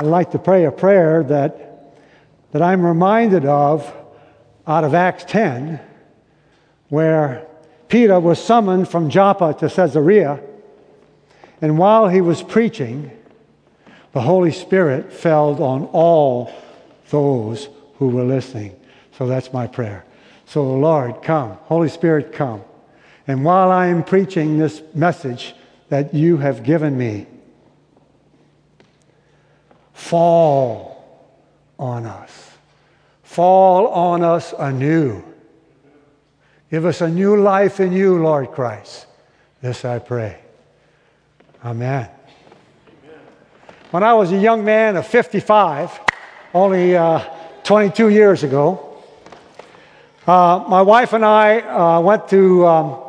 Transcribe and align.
I'd 0.00 0.06
like 0.06 0.30
to 0.30 0.38
pray 0.38 0.64
a 0.64 0.72
prayer 0.72 1.22
that, 1.24 1.94
that 2.52 2.62
I'm 2.62 2.86
reminded 2.86 3.44
of 3.44 3.94
out 4.66 4.82
of 4.82 4.94
Acts 4.94 5.24
10, 5.24 5.78
where 6.88 7.46
Peter 7.88 8.18
was 8.18 8.42
summoned 8.42 8.88
from 8.88 9.10
Joppa 9.10 9.52
to 9.60 9.68
Caesarea. 9.68 10.40
And 11.60 11.76
while 11.76 12.08
he 12.08 12.22
was 12.22 12.42
preaching, 12.42 13.10
the 14.12 14.22
Holy 14.22 14.52
Spirit 14.52 15.12
fell 15.12 15.62
on 15.62 15.84
all 15.92 16.50
those 17.10 17.68
who 17.96 18.08
were 18.08 18.24
listening. 18.24 18.74
So 19.18 19.26
that's 19.26 19.52
my 19.52 19.66
prayer. 19.66 20.06
So, 20.46 20.78
Lord, 20.78 21.22
come. 21.22 21.58
Holy 21.64 21.90
Spirit, 21.90 22.32
come. 22.32 22.62
And 23.26 23.44
while 23.44 23.70
I 23.70 23.88
am 23.88 24.02
preaching 24.02 24.56
this 24.56 24.80
message 24.94 25.54
that 25.90 26.14
you 26.14 26.38
have 26.38 26.62
given 26.62 26.96
me, 26.96 27.26
fall 30.00 31.30
on 31.78 32.06
us. 32.06 32.50
Fall 33.22 33.88
on 33.88 34.24
us 34.24 34.52
anew. 34.58 35.22
Give 36.70 36.84
us 36.86 37.00
a 37.00 37.08
new 37.08 37.36
life 37.36 37.78
in 37.78 37.92
you, 37.92 38.20
Lord 38.20 38.50
Christ. 38.50 39.06
This 39.60 39.84
I 39.84 39.98
pray. 39.98 40.40
Amen. 41.64 42.08
When 43.90 44.02
I 44.02 44.14
was 44.14 44.32
a 44.32 44.36
young 44.36 44.64
man 44.64 44.96
of 44.96 45.06
55, 45.06 46.00
only 46.54 46.96
uh, 46.96 47.22
22 47.64 48.08
years 48.08 48.42
ago, 48.42 49.02
uh, 50.26 50.64
my 50.68 50.82
wife 50.82 51.12
and 51.12 51.24
I 51.24 51.60
uh, 51.60 52.00
went 52.00 52.26
to 52.28 52.66
um, 52.66 53.02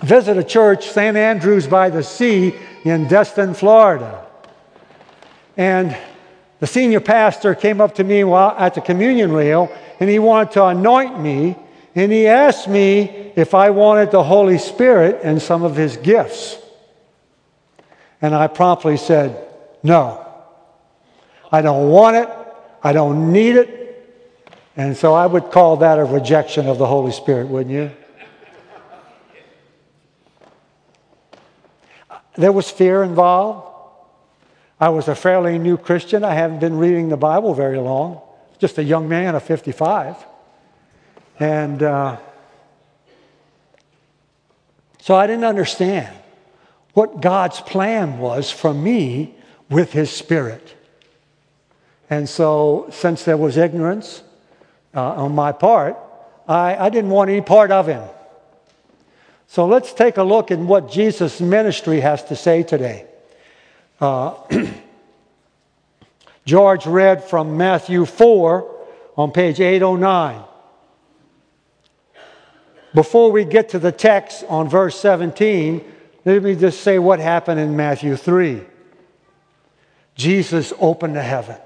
visit 0.00 0.36
a 0.38 0.44
church, 0.44 0.88
St. 0.88 1.16
Andrews 1.16 1.66
by 1.66 1.90
the 1.90 2.02
Sea, 2.02 2.54
in 2.84 3.06
Destin, 3.06 3.52
Florida. 3.54 4.25
And 5.56 5.96
the 6.60 6.66
senior 6.66 7.00
pastor 7.00 7.54
came 7.54 7.80
up 7.80 7.94
to 7.96 8.04
me 8.04 8.24
while 8.24 8.54
at 8.58 8.74
the 8.74 8.80
communion 8.80 9.32
rail 9.32 9.70
and 10.00 10.08
he 10.08 10.18
wanted 10.18 10.52
to 10.52 10.64
anoint 10.66 11.20
me 11.20 11.56
and 11.94 12.12
he 12.12 12.26
asked 12.26 12.68
me 12.68 13.32
if 13.36 13.54
I 13.54 13.70
wanted 13.70 14.10
the 14.10 14.22
Holy 14.22 14.58
Spirit 14.58 15.20
and 15.22 15.40
some 15.40 15.62
of 15.62 15.76
his 15.76 15.96
gifts. 15.96 16.58
And 18.20 18.34
I 18.34 18.48
promptly 18.48 18.98
said, 18.98 19.48
No. 19.82 20.22
I 21.50 21.62
don't 21.62 21.88
want 21.88 22.16
it. 22.16 22.28
I 22.82 22.92
don't 22.92 23.32
need 23.32 23.56
it. 23.56 23.86
And 24.76 24.94
so 24.94 25.14
I 25.14 25.26
would 25.26 25.50
call 25.50 25.78
that 25.78 25.98
a 25.98 26.04
rejection 26.04 26.68
of 26.68 26.76
the 26.76 26.86
Holy 26.86 27.12
Spirit, 27.12 27.48
wouldn't 27.48 27.74
you? 27.74 27.90
There 32.34 32.52
was 32.52 32.70
fear 32.70 33.02
involved. 33.02 33.75
I 34.78 34.90
was 34.90 35.08
a 35.08 35.14
fairly 35.14 35.58
new 35.58 35.78
Christian. 35.78 36.22
I 36.22 36.34
hadn't 36.34 36.60
been 36.60 36.76
reading 36.76 37.08
the 37.08 37.16
Bible 37.16 37.54
very 37.54 37.78
long, 37.78 38.20
just 38.58 38.76
a 38.76 38.84
young 38.84 39.08
man 39.08 39.34
of 39.34 39.42
55. 39.42 40.16
And 41.38 41.82
uh, 41.82 42.18
so 45.00 45.14
I 45.14 45.26
didn't 45.26 45.44
understand 45.44 46.14
what 46.92 47.22
God's 47.22 47.60
plan 47.60 48.18
was 48.18 48.50
for 48.50 48.74
me 48.74 49.34
with 49.70 49.92
His 49.92 50.10
Spirit. 50.10 50.74
And 52.10 52.28
so, 52.28 52.88
since 52.92 53.24
there 53.24 53.36
was 53.36 53.56
ignorance 53.56 54.22
uh, 54.94 55.14
on 55.14 55.34
my 55.34 55.52
part, 55.52 55.96
I, 56.46 56.76
I 56.76 56.88
didn't 56.90 57.10
want 57.10 57.30
any 57.30 57.40
part 57.40 57.70
of 57.70 57.86
Him. 57.86 58.02
So 59.48 59.66
let's 59.66 59.92
take 59.92 60.16
a 60.16 60.22
look 60.22 60.50
at 60.50 60.58
what 60.58 60.90
Jesus' 60.90 61.40
ministry 61.40 62.00
has 62.00 62.22
to 62.24 62.36
say 62.36 62.62
today. 62.62 63.06
Uh, 64.00 64.34
George 66.44 66.86
read 66.86 67.24
from 67.24 67.56
Matthew 67.56 68.04
4 68.04 68.86
on 69.16 69.32
page 69.32 69.60
809. 69.60 70.44
Before 72.94 73.30
we 73.32 73.44
get 73.44 73.70
to 73.70 73.78
the 73.78 73.92
text 73.92 74.44
on 74.48 74.68
verse 74.68 74.98
17, 75.00 75.84
let 76.24 76.42
me 76.42 76.54
just 76.54 76.80
say 76.80 76.98
what 76.98 77.20
happened 77.20 77.60
in 77.60 77.76
Matthew 77.76 78.16
3. 78.16 78.62
Jesus 80.14 80.72
opened 80.78 81.14
the 81.14 81.22
heaven. 81.22 81.56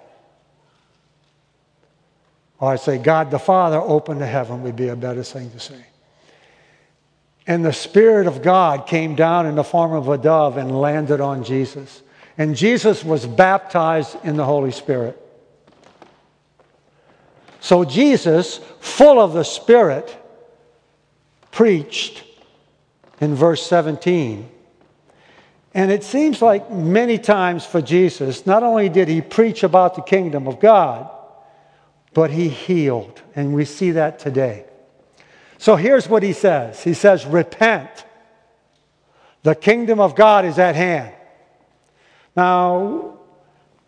Or 2.58 2.72
I 2.72 2.76
say, 2.76 2.98
God 2.98 3.30
the 3.30 3.38
Father 3.38 3.78
opened 3.78 4.20
the 4.20 4.26
heaven 4.26 4.62
would 4.62 4.76
be 4.76 4.88
a 4.88 4.96
better 4.96 5.22
thing 5.22 5.50
to 5.52 5.60
say. 5.60 5.82
And 7.46 7.64
the 7.64 7.72
Spirit 7.72 8.26
of 8.26 8.42
God 8.42 8.86
came 8.86 9.14
down 9.14 9.46
in 9.46 9.54
the 9.54 9.64
form 9.64 9.92
of 9.92 10.08
a 10.08 10.18
dove 10.18 10.56
and 10.56 10.78
landed 10.78 11.20
on 11.20 11.42
Jesus. 11.42 12.02
And 12.40 12.56
Jesus 12.56 13.04
was 13.04 13.26
baptized 13.26 14.16
in 14.24 14.38
the 14.38 14.46
Holy 14.46 14.70
Spirit. 14.70 15.20
So 17.60 17.84
Jesus, 17.84 18.62
full 18.80 19.20
of 19.20 19.34
the 19.34 19.44
Spirit, 19.44 20.16
preached 21.50 22.24
in 23.20 23.34
verse 23.34 23.66
17. 23.66 24.48
And 25.74 25.92
it 25.92 26.02
seems 26.02 26.40
like 26.40 26.70
many 26.70 27.18
times 27.18 27.66
for 27.66 27.82
Jesus, 27.82 28.46
not 28.46 28.62
only 28.62 28.88
did 28.88 29.08
he 29.08 29.20
preach 29.20 29.62
about 29.62 29.94
the 29.94 30.00
kingdom 30.00 30.48
of 30.48 30.60
God, 30.60 31.10
but 32.14 32.30
he 32.30 32.48
healed. 32.48 33.20
And 33.36 33.54
we 33.54 33.66
see 33.66 33.90
that 33.90 34.18
today. 34.18 34.64
So 35.58 35.76
here's 35.76 36.08
what 36.08 36.22
he 36.22 36.32
says 36.32 36.82
He 36.82 36.94
says, 36.94 37.26
Repent. 37.26 38.06
The 39.42 39.54
kingdom 39.54 40.00
of 40.00 40.14
God 40.14 40.46
is 40.46 40.58
at 40.58 40.74
hand. 40.74 41.16
Now, 42.36 43.18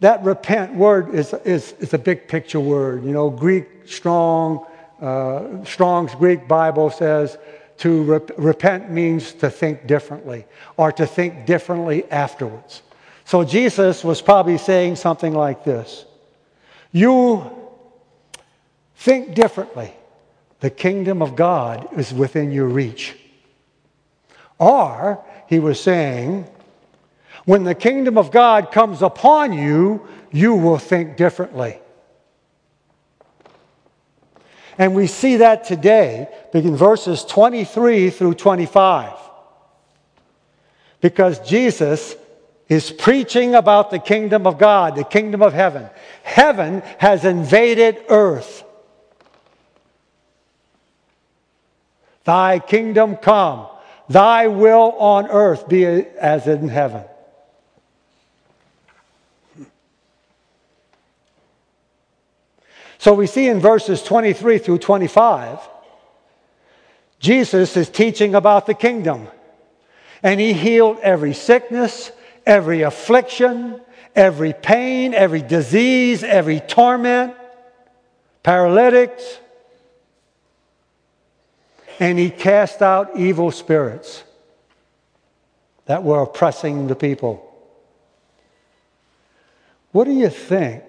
that 0.01 0.23
repent 0.25 0.75
word 0.75 1.15
is, 1.15 1.33
is, 1.45 1.73
is 1.79 1.95
a 1.95 1.99
big 1.99 2.27
picture 2.27 2.61
word. 2.61 3.05
You 3.05 3.13
know, 3.13 3.31
Greek, 3.31 3.67
strong, 3.87 4.67
uh, 5.01 5.65
Strong's 5.65 6.15
Greek 6.17 6.49
Bible 6.49 6.91
says 6.91 7.39
to 7.79 8.03
rep- 8.03 8.31
repent 8.37 8.91
means 8.91 9.33
to 9.35 9.51
think 9.51 9.87
differently 9.87 10.45
or 10.77 10.93
to 10.93 11.07
think 11.07 11.47
differently 11.47 12.11
afterwards. 12.11 12.83
So 13.25 13.45
Jesus 13.45 14.03
was 14.05 14.21
probably 14.21 14.59
saying 14.59 14.97
something 14.97 15.33
like 15.33 15.65
this 15.65 16.05
You 16.91 17.51
think 18.97 19.35
differently. 19.35 19.93
The 20.61 20.71
kingdom 20.71 21.23
of 21.23 21.35
God 21.35 21.89
is 21.99 22.15
within 22.15 22.53
your 22.53 22.69
reach. 22.69 23.17
Or, 24.59 25.25
he 25.49 25.59
was 25.59 25.81
saying, 25.81 26.47
when 27.45 27.65
the 27.65 27.75
kingdom 27.75 28.17
of 28.17 28.31
God 28.31 28.71
comes 28.71 29.03
upon 29.03 29.53
you, 29.53 30.07
you 30.31 30.55
will 30.55 30.79
think 30.79 31.17
differently. 31.17 31.79
And 34.79 34.95
we 34.95 35.07
see 35.07 35.37
that 35.37 35.65
today 35.65 36.29
in 36.55 36.77
verses 36.77 37.25
23 37.25 38.11
through 38.11 38.35
25. 38.35 39.13
Because 41.01 41.39
Jesus 41.41 42.17
is 42.69 42.91
preaching 42.91 43.55
about 43.55 43.91
the 43.91 43.99
kingdom 43.99 44.47
of 44.47 44.59
God, 44.59 44.95
the 44.95 45.05
kingdom 45.05 45.43
of 45.43 45.53
heaven. 45.53 45.91
Heaven 46.23 46.81
has 46.99 47.25
invaded 47.25 48.03
earth. 48.09 48.65
Thy 52.25 52.61
kingdom 52.61 53.17
come, 53.17 53.67
thy 54.09 54.47
will 54.47 54.93
on 54.93 55.27
earth 55.29 55.69
be 55.69 55.85
as 55.85 56.47
in 56.47 56.69
heaven. 56.69 57.05
So 63.03 63.15
we 63.15 63.27
see 63.27 63.49
in 63.49 63.59
verses 63.59 64.01
23 64.01 64.59
through 64.59 64.79
25, 64.79 65.59
Jesus 67.19 67.77
is 67.77 67.89
teaching 67.89 68.37
about 68.37 68.67
the 68.67 68.75
kingdom. 68.75 69.27
And 70.23 70.39
he 70.39 70.53
healed 70.53 71.01
every 71.03 71.35
sickness, 71.35 72.13
every 72.47 72.83
affliction, 72.83 73.81
every 74.15 74.53
pain, 74.53 75.15
every 75.15 75.43
disease, 75.43 76.23
every 76.23 76.61
torment, 76.61 77.35
paralytics, 78.45 79.41
and 81.99 82.21
he 82.21 82.31
cast 82.31 82.83
out 82.83 83.17
evil 83.17 83.51
spirits 83.51 84.23
that 85.87 86.05
were 86.05 86.23
oppressing 86.23 86.87
the 86.87 86.95
people. 86.95 87.53
What 89.91 90.05
do 90.05 90.13
you 90.13 90.29
think 90.29 90.85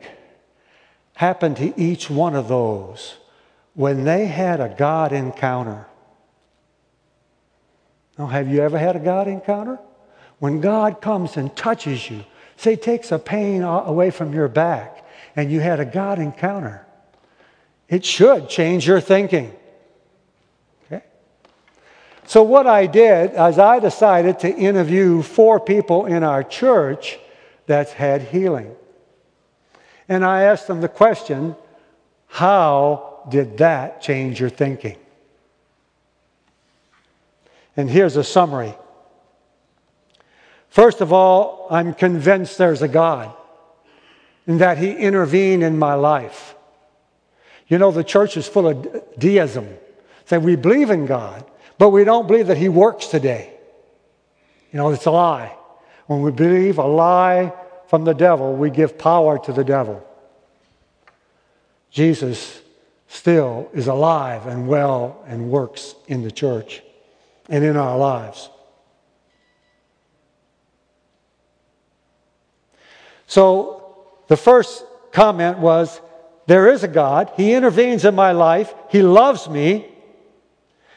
happened 1.15 1.57
to 1.57 1.79
each 1.79 2.09
one 2.09 2.35
of 2.35 2.47
those 2.47 3.15
when 3.73 4.03
they 4.03 4.25
had 4.25 4.59
a 4.59 4.69
God 4.69 5.11
encounter? 5.13 5.85
Now, 8.17 8.27
have 8.27 8.47
you 8.47 8.61
ever 8.61 8.77
had 8.77 8.95
a 8.95 8.99
God 8.99 9.27
encounter? 9.27 9.79
When 10.39 10.61
God 10.61 11.01
comes 11.01 11.37
and 11.37 11.55
touches 11.55 12.09
you, 12.09 12.23
say, 12.57 12.75
takes 12.75 13.11
a 13.11 13.19
pain 13.19 13.63
away 13.63 14.11
from 14.11 14.33
your 14.33 14.47
back, 14.47 15.05
and 15.35 15.51
you 15.51 15.59
had 15.59 15.79
a 15.79 15.85
God 15.85 16.19
encounter, 16.19 16.85
it 17.89 18.05
should 18.05 18.49
change 18.49 18.87
your 18.87 19.01
thinking. 19.01 19.53
Okay? 20.85 21.03
So, 22.25 22.43
what 22.43 22.67
I 22.67 22.85
did 22.85 23.31
is 23.31 23.57
I 23.57 23.79
decided 23.79 24.39
to 24.39 24.53
interview 24.53 25.21
four 25.21 25.59
people 25.59 26.05
in 26.05 26.23
our 26.23 26.43
church 26.43 27.17
that's 27.65 27.93
had 27.93 28.21
healing. 28.21 28.75
And 30.09 30.25
I 30.25 30.43
asked 30.43 30.67
them 30.67 30.81
the 30.81 30.89
question 30.89 31.55
how 32.27 33.27
did 33.29 33.57
that 33.59 34.01
change 34.01 34.39
your 34.39 34.49
thinking? 34.49 34.97
And 37.77 37.89
here's 37.89 38.15
a 38.15 38.23
summary. 38.23 38.75
First 40.69 41.01
of 41.01 41.13
all, 41.13 41.67
I'm 41.69 41.93
convinced 41.93 42.57
there's 42.57 42.81
a 42.81 42.87
God 42.87 43.31
and 44.47 44.59
that 44.61 44.77
He 44.77 44.91
intervened 44.91 45.63
in 45.63 45.77
my 45.77 45.93
life. 45.93 46.55
You 47.67 47.77
know, 47.77 47.91
the 47.91 48.03
church 48.03 48.35
is 48.35 48.47
full 48.47 48.67
of 48.67 49.19
deism. 49.19 49.67
Say, 50.25 50.37
we 50.37 50.55
believe 50.55 50.89
in 50.89 51.05
God, 51.05 51.45
but 51.77 51.89
we 51.89 52.03
don't 52.03 52.27
believe 52.27 52.47
that 52.47 52.57
He 52.57 52.69
works 52.69 53.07
today. 53.07 53.53
You 54.71 54.77
know, 54.77 54.89
it's 54.89 55.05
a 55.05 55.11
lie. 55.11 55.55
When 56.07 56.21
we 56.21 56.31
believe 56.31 56.77
a 56.77 56.85
lie 56.87 57.53
from 57.87 58.05
the 58.05 58.13
devil, 58.13 58.55
we 58.55 58.69
give 58.69 58.97
power 58.97 59.37
to 59.39 59.53
the 59.53 59.63
devil. 59.63 60.05
Jesus 61.91 62.61
still 63.07 63.69
is 63.73 63.87
alive 63.87 64.47
and 64.47 64.67
well 64.67 65.23
and 65.27 65.51
works 65.51 65.93
in 66.07 66.23
the 66.23 66.31
church 66.31 66.81
and 67.49 67.63
in 67.63 67.77
our 67.77 67.97
lives. 67.97 68.49
So 73.27 73.95
the 74.27 74.37
first 74.37 74.83
comment 75.11 75.59
was 75.59 76.01
there 76.47 76.71
is 76.71 76.83
a 76.83 76.87
God. 76.87 77.31
He 77.35 77.53
intervenes 77.53 78.05
in 78.05 78.15
my 78.15 78.31
life. 78.31 78.73
He 78.89 79.01
loves 79.01 79.47
me. 79.47 79.87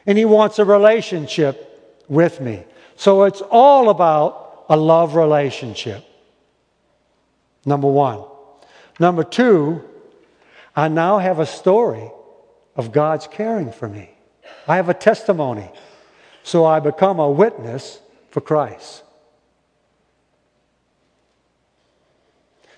And 0.07 0.17
He 0.17 0.25
wants 0.25 0.59
a 0.59 0.65
relationship 0.65 2.05
with 2.09 2.41
me. 2.41 2.65
So 2.97 3.25
it's 3.25 3.43
all 3.43 3.91
about 3.91 4.65
a 4.69 4.77
love 4.77 5.15
relationship. 5.15 6.05
Number 7.67 7.89
one. 7.89 8.25
Number 8.99 9.25
two, 9.25 9.85
I 10.75 10.89
now 10.89 11.19
have 11.19 11.41
a 11.41 11.47
story 11.47 12.11
of 12.77 12.93
God's 12.93 13.27
caring 13.27 13.73
for 13.73 13.89
me. 13.89 14.11
I 14.67 14.77
have 14.77 14.89
a 14.89 14.95
testimony. 14.95 15.71
So 16.43 16.65
I 16.65 16.79
become 16.79 17.19
a 17.19 17.29
witness 17.29 18.01
for 18.31 18.41
Christ. 18.41 19.03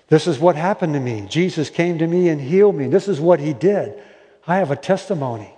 This 0.07 0.25
is 0.25 0.39
what 0.39 0.55
happened 0.55 0.93
to 0.93 0.99
me. 0.99 1.27
Jesus 1.29 1.69
came 1.69 1.99
to 1.99 2.07
me 2.07 2.29
and 2.29 2.41
healed 2.41 2.75
me. 2.75 2.87
This 2.87 3.07
is 3.07 3.19
what 3.19 3.39
he 3.39 3.53
did. 3.53 3.93
I 4.47 4.57
have 4.57 4.71
a 4.71 4.75
testimony, 4.75 5.53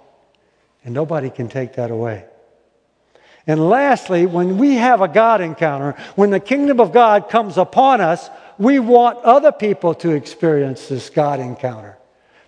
and 0.84 0.94
nobody 0.94 1.30
can 1.30 1.48
take 1.48 1.76
that 1.76 1.90
away. 1.90 2.26
And 3.48 3.70
lastly, 3.70 4.26
when 4.26 4.58
we 4.58 4.76
have 4.76 5.00
a 5.00 5.08
God 5.08 5.40
encounter, 5.40 5.96
when 6.16 6.32
the 6.32 6.40
kingdom 6.42 6.82
of 6.82 6.92
God 6.92 7.30
comes 7.30 7.58
upon 7.58 8.02
us, 8.02 8.30
we 8.58 8.80
want 8.80 9.18
other 9.20 9.52
people 9.52 9.94
to 9.96 10.12
experience 10.12 10.88
this 10.88 11.10
God 11.10 11.40
encounter 11.40 11.98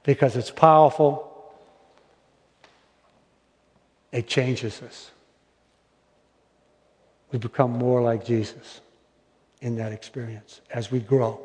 because 0.03 0.35
it's 0.35 0.51
powerful. 0.51 1.29
It 4.11 4.27
changes 4.27 4.81
us. 4.81 5.11
We 7.31 7.39
become 7.39 7.71
more 7.71 8.01
like 8.01 8.25
Jesus 8.25 8.81
in 9.61 9.77
that 9.77 9.91
experience 9.91 10.61
as 10.71 10.91
we 10.91 10.99
grow. 10.99 11.39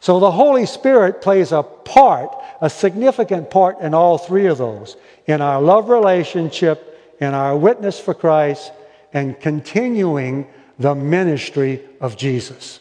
So 0.00 0.20
the 0.20 0.30
Holy 0.30 0.66
Spirit 0.66 1.22
plays 1.22 1.52
a 1.52 1.62
part, 1.62 2.30
a 2.60 2.68
significant 2.68 3.50
part 3.50 3.80
in 3.80 3.94
all 3.94 4.18
three 4.18 4.46
of 4.46 4.58
those 4.58 4.96
in 5.26 5.40
our 5.40 5.60
love 5.60 5.88
relationship, 5.88 7.16
in 7.20 7.34
our 7.34 7.56
witness 7.56 7.98
for 7.98 8.14
Christ, 8.14 8.70
and 9.12 9.38
continuing 9.40 10.46
the 10.78 10.94
ministry 10.94 11.82
of 12.00 12.16
Jesus. 12.16 12.80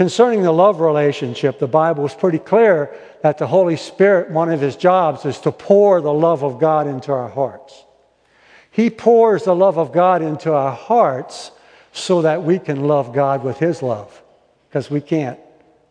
Concerning 0.00 0.40
the 0.40 0.50
love 0.50 0.80
relationship, 0.80 1.58
the 1.58 1.66
Bible 1.66 2.06
is 2.06 2.14
pretty 2.14 2.38
clear 2.38 2.90
that 3.22 3.36
the 3.36 3.46
Holy 3.46 3.76
Spirit, 3.76 4.30
one 4.30 4.50
of 4.50 4.58
his 4.58 4.74
jobs 4.74 5.26
is 5.26 5.38
to 5.40 5.52
pour 5.52 6.00
the 6.00 6.10
love 6.10 6.42
of 6.42 6.58
God 6.58 6.86
into 6.86 7.12
our 7.12 7.28
hearts. 7.28 7.84
He 8.70 8.88
pours 8.88 9.44
the 9.44 9.54
love 9.54 9.76
of 9.76 9.92
God 9.92 10.22
into 10.22 10.54
our 10.54 10.74
hearts 10.74 11.50
so 11.92 12.22
that 12.22 12.42
we 12.42 12.58
can 12.58 12.88
love 12.88 13.12
God 13.12 13.44
with 13.44 13.58
his 13.58 13.82
love, 13.82 14.22
because 14.70 14.90
we 14.90 15.02
can't 15.02 15.38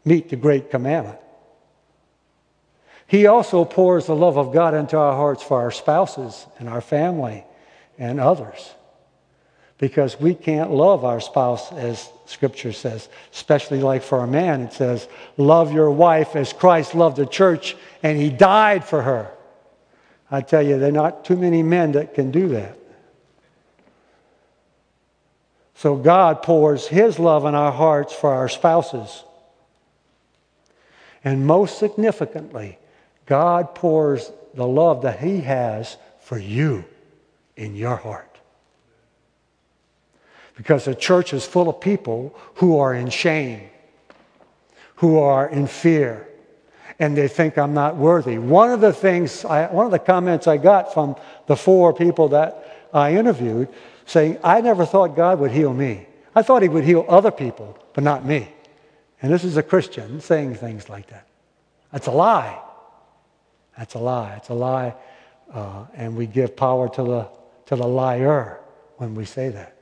meet 0.03 0.29
the 0.29 0.37
great 0.37 0.71
commandment. 0.71 1.19
He 3.05 3.27
also 3.27 3.63
pours 3.63 4.07
the 4.07 4.15
love 4.15 4.39
of 4.39 4.51
God 4.51 4.73
into 4.73 4.97
our 4.97 5.15
hearts 5.15 5.43
for 5.43 5.61
our 5.61 5.69
spouses 5.69 6.47
and 6.57 6.67
our 6.67 6.81
family 6.81 7.45
and 7.99 8.19
others 8.19 8.73
because 9.79 10.19
we 10.19 10.35
can't 10.35 10.71
love 10.71 11.05
our 11.05 11.21
spouse 11.21 11.71
as 11.71 12.09
scripture 12.29 12.71
says 12.71 13.09
especially 13.33 13.81
like 13.81 14.03
for 14.03 14.19
a 14.19 14.27
man 14.27 14.61
it 14.61 14.73
says 14.73 15.07
love 15.37 15.73
your 15.73 15.91
wife 15.91 16.35
as 16.35 16.53
christ 16.53 16.95
loved 16.95 17.17
the 17.17 17.25
church 17.25 17.75
and 18.03 18.17
he 18.17 18.29
died 18.29 18.83
for 18.85 19.01
her. 19.01 19.31
I 20.31 20.41
tell 20.41 20.61
you 20.61 20.77
there 20.77 20.89
are 20.89 20.91
not 20.91 21.25
too 21.25 21.35
many 21.35 21.63
men 21.63 21.93
that 21.93 22.13
can 22.13 22.31
do 22.31 22.49
that. 22.49 22.77
So 25.75 25.95
god 25.95 26.43
pours 26.43 26.87
his 26.87 27.19
love 27.19 27.45
in 27.45 27.55
our 27.55 27.71
hearts 27.71 28.13
for 28.13 28.33
our 28.33 28.49
spouses. 28.49 29.23
And 31.23 31.45
most 31.45 31.77
significantly 31.77 32.77
god 33.25 33.75
pours 33.75 34.31
the 34.53 34.67
love 34.67 35.03
that 35.03 35.19
he 35.19 35.41
has 35.41 35.97
for 36.21 36.37
you 36.37 36.85
in 37.55 37.75
your 37.75 37.95
heart 37.95 38.28
because 40.59 40.83
the 40.83 40.93
church 40.93 41.31
is 41.31 41.45
full 41.45 41.69
of 41.69 41.79
people 41.79 42.37
who 42.55 42.79
are 42.79 42.93
in 42.93 43.09
shame, 43.09 43.61
who 44.95 45.17
are 45.17 45.47
in 45.47 45.65
fear, 45.65 46.27
and 46.99 47.15
they 47.15 47.29
think 47.29 47.57
I'm 47.57 47.73
not 47.73 47.95
worthy. 47.95 48.37
One 48.37 48.69
of 48.69 48.81
the 48.81 48.91
things, 48.91 49.45
I, 49.45 49.67
one 49.67 49.85
of 49.85 49.93
the 49.93 49.99
comments 49.99 50.47
I 50.47 50.57
got 50.57 50.93
from 50.93 51.15
the 51.47 51.55
four 51.55 51.93
people 51.93 52.27
that 52.29 52.89
I 52.93 53.15
interviewed 53.15 53.69
saying, 54.05 54.37
I 54.43 54.59
never 54.59 54.85
thought 54.85 55.15
God 55.15 55.39
would 55.39 55.51
heal 55.51 55.73
me. 55.73 56.07
I 56.35 56.41
thought 56.41 56.61
He 56.61 56.67
would 56.67 56.83
heal 56.83 57.05
other 57.07 57.31
people, 57.31 57.79
but 57.93 58.03
not 58.03 58.25
me. 58.25 58.49
And 59.21 59.31
this 59.31 59.45
is 59.45 59.55
a 59.55 59.63
Christian 59.63 60.19
saying 60.19 60.55
things 60.55 60.89
like 60.89 61.07
that. 61.07 61.25
That's 61.93 62.07
a 62.07 62.11
lie. 62.11 62.59
That's 63.77 63.93
a 63.93 63.99
lie. 63.99 64.33
It's 64.35 64.49
a 64.49 64.53
lie. 64.53 64.93
Uh, 65.53 65.85
and 65.93 66.17
we 66.17 66.27
give 66.27 66.57
power 66.57 66.89
to 66.89 67.03
the, 67.03 67.29
to 67.67 67.77
the 67.77 67.87
liar 67.87 68.59
when 68.97 69.15
we 69.15 69.23
say 69.23 69.47
that. 69.47 69.78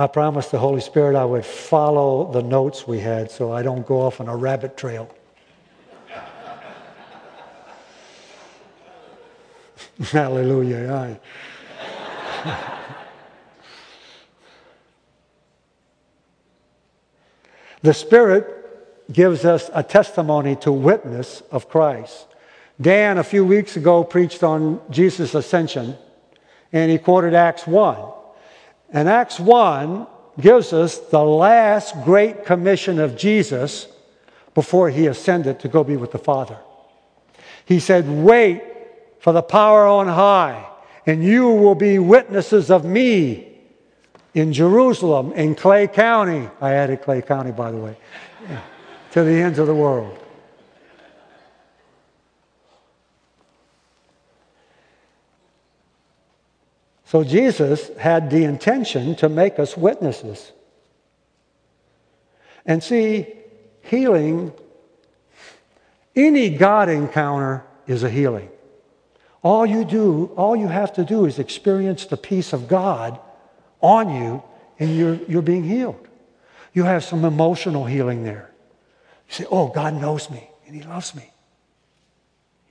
I 0.00 0.06
promised 0.06 0.52
the 0.52 0.60
Holy 0.60 0.80
Spirit 0.80 1.16
I 1.16 1.24
would 1.24 1.44
follow 1.44 2.30
the 2.30 2.40
notes 2.40 2.86
we 2.86 3.00
had 3.00 3.32
so 3.32 3.50
I 3.50 3.64
don't 3.64 3.84
go 3.84 4.00
off 4.02 4.20
on 4.20 4.28
a 4.28 4.36
rabbit 4.36 4.76
trail. 4.76 5.12
Hallelujah. 10.12 11.18
the 17.82 17.92
Spirit 17.92 18.54
gives 19.12 19.44
us 19.44 19.68
a 19.74 19.82
testimony 19.82 20.54
to 20.56 20.70
witness 20.70 21.42
of 21.50 21.68
Christ. 21.68 22.28
Dan, 22.80 23.18
a 23.18 23.24
few 23.24 23.44
weeks 23.44 23.76
ago, 23.76 24.04
preached 24.04 24.44
on 24.44 24.80
Jesus' 24.90 25.34
ascension, 25.34 25.96
and 26.72 26.88
he 26.88 26.98
quoted 26.98 27.34
Acts 27.34 27.66
1. 27.66 28.12
And 28.90 29.08
Acts 29.08 29.38
1 29.38 30.06
gives 30.40 30.72
us 30.72 30.98
the 30.98 31.22
last 31.22 31.94
great 32.04 32.44
commission 32.44 32.98
of 32.98 33.16
Jesus 33.16 33.88
before 34.54 34.90
he 34.90 35.06
ascended 35.06 35.60
to 35.60 35.68
go 35.68 35.84
be 35.84 35.96
with 35.96 36.12
the 36.12 36.18
Father. 36.18 36.58
He 37.64 37.80
said, 37.80 38.08
Wait 38.08 38.62
for 39.20 39.32
the 39.32 39.42
power 39.42 39.86
on 39.86 40.06
high, 40.06 40.66
and 41.06 41.22
you 41.22 41.48
will 41.48 41.74
be 41.74 41.98
witnesses 41.98 42.70
of 42.70 42.84
me 42.84 43.58
in 44.34 44.52
Jerusalem, 44.52 45.32
in 45.32 45.54
Clay 45.54 45.86
County. 45.86 46.48
I 46.60 46.72
added 46.72 47.02
Clay 47.02 47.20
County, 47.20 47.50
by 47.50 47.70
the 47.70 47.78
way, 47.78 47.96
to 49.10 49.24
the 49.24 49.32
ends 49.32 49.58
of 49.58 49.66
the 49.66 49.74
world. 49.74 50.18
So 57.08 57.24
Jesus 57.24 57.88
had 57.96 58.28
the 58.28 58.44
intention 58.44 59.16
to 59.16 59.30
make 59.30 59.58
us 59.58 59.78
witnesses. 59.78 60.52
And 62.66 62.84
see, 62.84 63.26
healing, 63.80 64.52
any 66.14 66.50
God 66.50 66.90
encounter 66.90 67.64
is 67.86 68.02
a 68.02 68.10
healing. 68.10 68.50
All 69.42 69.64
you 69.64 69.86
do, 69.86 70.26
all 70.36 70.54
you 70.54 70.68
have 70.68 70.92
to 70.94 71.04
do 71.04 71.24
is 71.24 71.38
experience 71.38 72.04
the 72.04 72.18
peace 72.18 72.52
of 72.52 72.68
God 72.68 73.18
on 73.80 74.14
you 74.14 74.42
and 74.78 74.94
you're, 74.94 75.14
you're 75.26 75.40
being 75.40 75.64
healed. 75.64 76.06
You 76.74 76.84
have 76.84 77.04
some 77.04 77.24
emotional 77.24 77.86
healing 77.86 78.22
there. 78.22 78.50
You 79.30 79.34
say, 79.34 79.44
Oh, 79.50 79.68
God 79.68 79.94
knows 79.94 80.28
me 80.28 80.50
and 80.66 80.76
He 80.76 80.82
loves 80.82 81.14
me. 81.14 81.32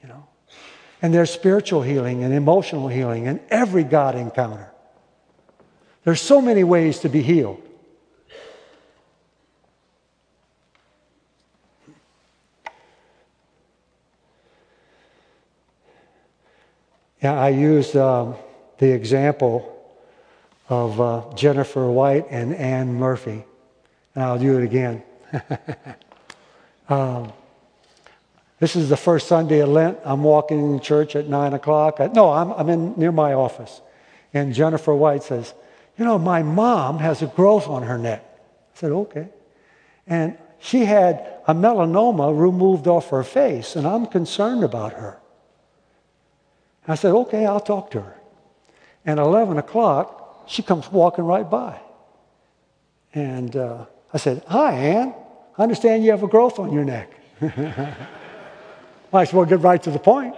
You 0.03 0.09
know? 0.09 0.27
And 1.01 1.13
there's 1.13 1.29
spiritual 1.29 1.83
healing 1.83 2.23
and 2.23 2.33
emotional 2.33 2.87
healing 2.87 3.25
in 3.25 3.39
every 3.49 3.83
God 3.83 4.15
encounter. 4.15 4.71
There's 6.03 6.21
so 6.21 6.41
many 6.41 6.63
ways 6.63 6.99
to 6.99 7.09
be 7.09 7.21
healed. 7.21 7.61
Yeah, 17.21 17.39
I 17.39 17.49
used 17.49 17.95
um, 17.95 18.35
the 18.77 18.91
example 18.91 19.73
of 20.69 21.01
uh, 21.01 21.23
Jennifer 21.35 21.89
White 21.89 22.27
and 22.29 22.53
Anne 22.55 22.93
Murphy, 22.93 23.43
and 24.15 24.23
I'll 24.23 24.37
do 24.39 24.57
it 24.57 24.63
again. 24.63 25.03
um, 26.89 27.33
this 28.59 28.75
is 28.75 28.89
the 28.89 28.97
first 28.97 29.27
Sunday 29.27 29.59
of 29.59 29.69
Lent. 29.69 29.99
I'm 30.03 30.23
walking 30.23 30.59
in 30.59 30.79
church 30.79 31.15
at 31.15 31.27
9 31.27 31.53
o'clock. 31.53 31.99
I, 31.99 32.07
no, 32.07 32.31
I'm, 32.31 32.51
I'm 32.53 32.69
in 32.69 32.93
near 32.97 33.11
my 33.11 33.33
office. 33.33 33.81
And 34.33 34.53
Jennifer 34.53 34.93
White 34.93 35.23
says, 35.23 35.53
You 35.97 36.05
know, 36.05 36.17
my 36.17 36.43
mom 36.43 36.99
has 36.99 37.21
a 37.21 37.27
growth 37.27 37.67
on 37.67 37.83
her 37.83 37.97
neck. 37.97 38.23
I 38.75 38.79
said, 38.79 38.91
Okay. 38.91 39.29
And 40.07 40.37
she 40.59 40.85
had 40.85 41.41
a 41.47 41.53
melanoma 41.53 42.37
removed 42.37 42.87
off 42.87 43.09
her 43.09 43.23
face, 43.23 43.75
and 43.75 43.85
I'm 43.85 44.05
concerned 44.05 44.63
about 44.63 44.93
her. 44.93 45.19
I 46.87 46.95
said, 46.95 47.13
okay, 47.13 47.45
I'll 47.45 47.59
talk 47.59 47.91
to 47.91 48.01
her. 48.01 48.15
And 49.05 49.19
11 49.19 49.57
o'clock, 49.57 50.45
she 50.47 50.63
comes 50.63 50.89
walking 50.91 51.25
right 51.25 51.49
by. 51.49 51.79
And 53.13 53.55
uh, 53.55 53.85
I 54.13 54.17
said, 54.17 54.43
hi, 54.47 54.73
Ann. 54.73 55.13
I 55.57 55.63
understand 55.63 56.03
you 56.05 56.11
have 56.11 56.23
a 56.23 56.27
growth 56.27 56.59
on 56.59 56.71
your 56.71 56.85
neck. 56.85 57.11
Might 59.11 59.29
as 59.29 59.33
well 59.33 59.45
get 59.45 59.59
right 59.59 59.81
to 59.83 59.91
the 59.91 59.99
point. 59.99 60.35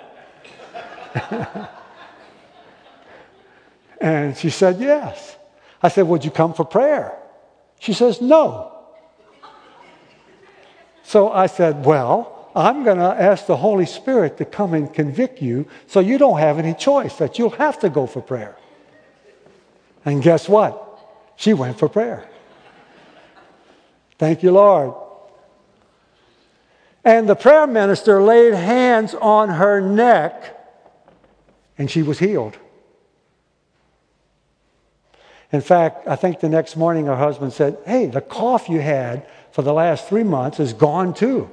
and 4.01 4.37
she 4.37 4.49
said, 4.49 4.79
yes. 4.79 5.37
I 5.81 5.87
said, 5.89 6.07
would 6.07 6.23
you 6.23 6.31
come 6.31 6.53
for 6.53 6.65
prayer? 6.65 7.17
She 7.79 7.93
says, 7.93 8.21
no. 8.21 8.75
So 11.03 11.31
I 11.31 11.47
said, 11.47 11.85
well, 11.85 12.51
I'm 12.55 12.83
going 12.83 12.97
to 12.97 13.03
ask 13.03 13.45
the 13.45 13.57
Holy 13.57 13.85
Spirit 13.85 14.37
to 14.37 14.45
come 14.45 14.73
and 14.73 14.93
convict 14.93 15.41
you 15.41 15.67
so 15.87 15.99
you 15.99 16.17
don't 16.17 16.39
have 16.39 16.59
any 16.59 16.73
choice, 16.73 17.15
that 17.17 17.39
you'll 17.39 17.49
have 17.51 17.79
to 17.79 17.89
go 17.89 18.05
for 18.05 18.21
prayer. 18.21 18.55
And 20.05 20.21
guess 20.21 20.47
what? 20.47 20.85
She 21.35 21.53
went 21.53 21.79
for 21.79 21.87
prayer. 21.87 22.29
Thank 24.17 24.43
you, 24.43 24.51
Lord. 24.51 24.93
And 27.03 27.29
the 27.29 27.35
prayer 27.35 27.65
minister 27.65 28.21
laid 28.21 28.53
hands 28.53 29.15
on 29.15 29.49
her 29.49 29.79
neck, 29.79 30.57
and 31.77 31.89
she 31.89 32.03
was 32.03 32.19
healed. 32.19 32.57
In 35.51 35.61
fact, 35.61 36.07
I 36.07 36.15
think 36.15 36.39
the 36.39 36.49
next 36.49 36.75
morning 36.75 37.05
her 37.05 37.15
husband 37.15 37.53
said, 37.53 37.77
Hey, 37.85 38.05
the 38.05 38.21
cough 38.21 38.69
you 38.69 38.79
had 38.79 39.25
for 39.51 39.61
the 39.61 39.73
last 39.73 40.07
three 40.07 40.23
months 40.23 40.59
is 40.59 40.73
gone 40.73 41.13
too. 41.13 41.49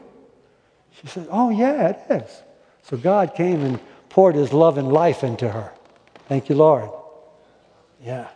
She 1.00 1.06
said, 1.06 1.28
Oh, 1.30 1.50
yeah, 1.50 1.88
it 1.88 2.00
is. 2.10 2.42
So 2.82 2.96
God 2.96 3.34
came 3.34 3.62
and 3.62 3.80
poured 4.10 4.34
his 4.34 4.52
love 4.52 4.78
and 4.78 4.92
life 4.92 5.24
into 5.24 5.48
her. 5.48 5.72
Thank 6.28 6.48
you, 6.48 6.56
Lord. 6.56 6.90
Yeah. 8.02 8.28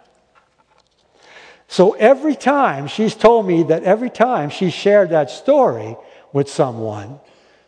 So 1.69 1.93
every 1.93 2.35
time 2.35 2.87
she's 2.87 3.15
told 3.15 3.47
me 3.47 3.63
that 3.65 3.85
every 3.85 4.11
time 4.11 4.51
she 4.51 4.71
shared 4.71 5.11
that 5.11 5.31
story 5.31 5.97
with 6.33 6.49
someone, 6.49 7.21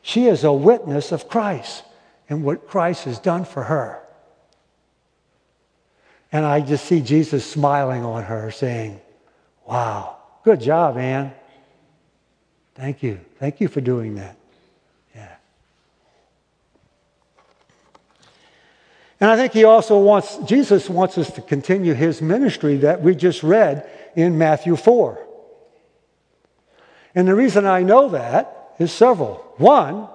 she 0.03 0.27
is 0.27 0.45
a 0.45 0.53
witness 0.53 1.13
of 1.13 1.29
Christ 1.29 1.85
and 2.29 2.45
what 2.45 2.67
Christ 2.67 3.05
has 3.05 3.19
done 3.19 3.45
for 3.45 3.65
her. 3.65 4.01
And 6.33 6.47
I 6.47 6.61
just 6.61 6.87
see 6.87 7.01
Jesus 7.01 7.45
smiling 7.45 8.05
on 8.05 8.25
her, 8.25 8.51
saying, 8.51 9.01
Wow, 9.67 10.17
good 10.45 10.61
job, 10.61 10.97
Ann. 10.97 11.33
Thank 12.75 13.03
you. 13.03 13.21
Thank 13.39 13.61
you 13.61 13.69
for 13.69 13.81
doing 13.81 14.15
that. 14.17 14.37
Yeah. 15.15 15.35
And 19.21 19.31
I 19.31 19.37
think 19.37 19.53
he 19.53 19.65
also 19.65 20.01
wants, 20.01 20.39
Jesus 20.39 20.89
wants 20.89 21.19
us 21.19 21.31
to 21.33 21.43
continue 21.43 21.93
his 21.93 22.23
ministry 22.23 22.79
that 22.79 23.03
we 23.03 23.15
just 23.15 23.43
read 23.43 23.89
in 24.17 24.39
Matthew 24.39 24.75
4. 24.75 25.27
And 27.15 27.29
the 27.29 27.35
reason 27.35 27.67
I 27.67 27.83
know 27.83 28.09
that 28.11 28.75
is 28.79 28.93
several. 28.93 29.35
One, 29.57 30.09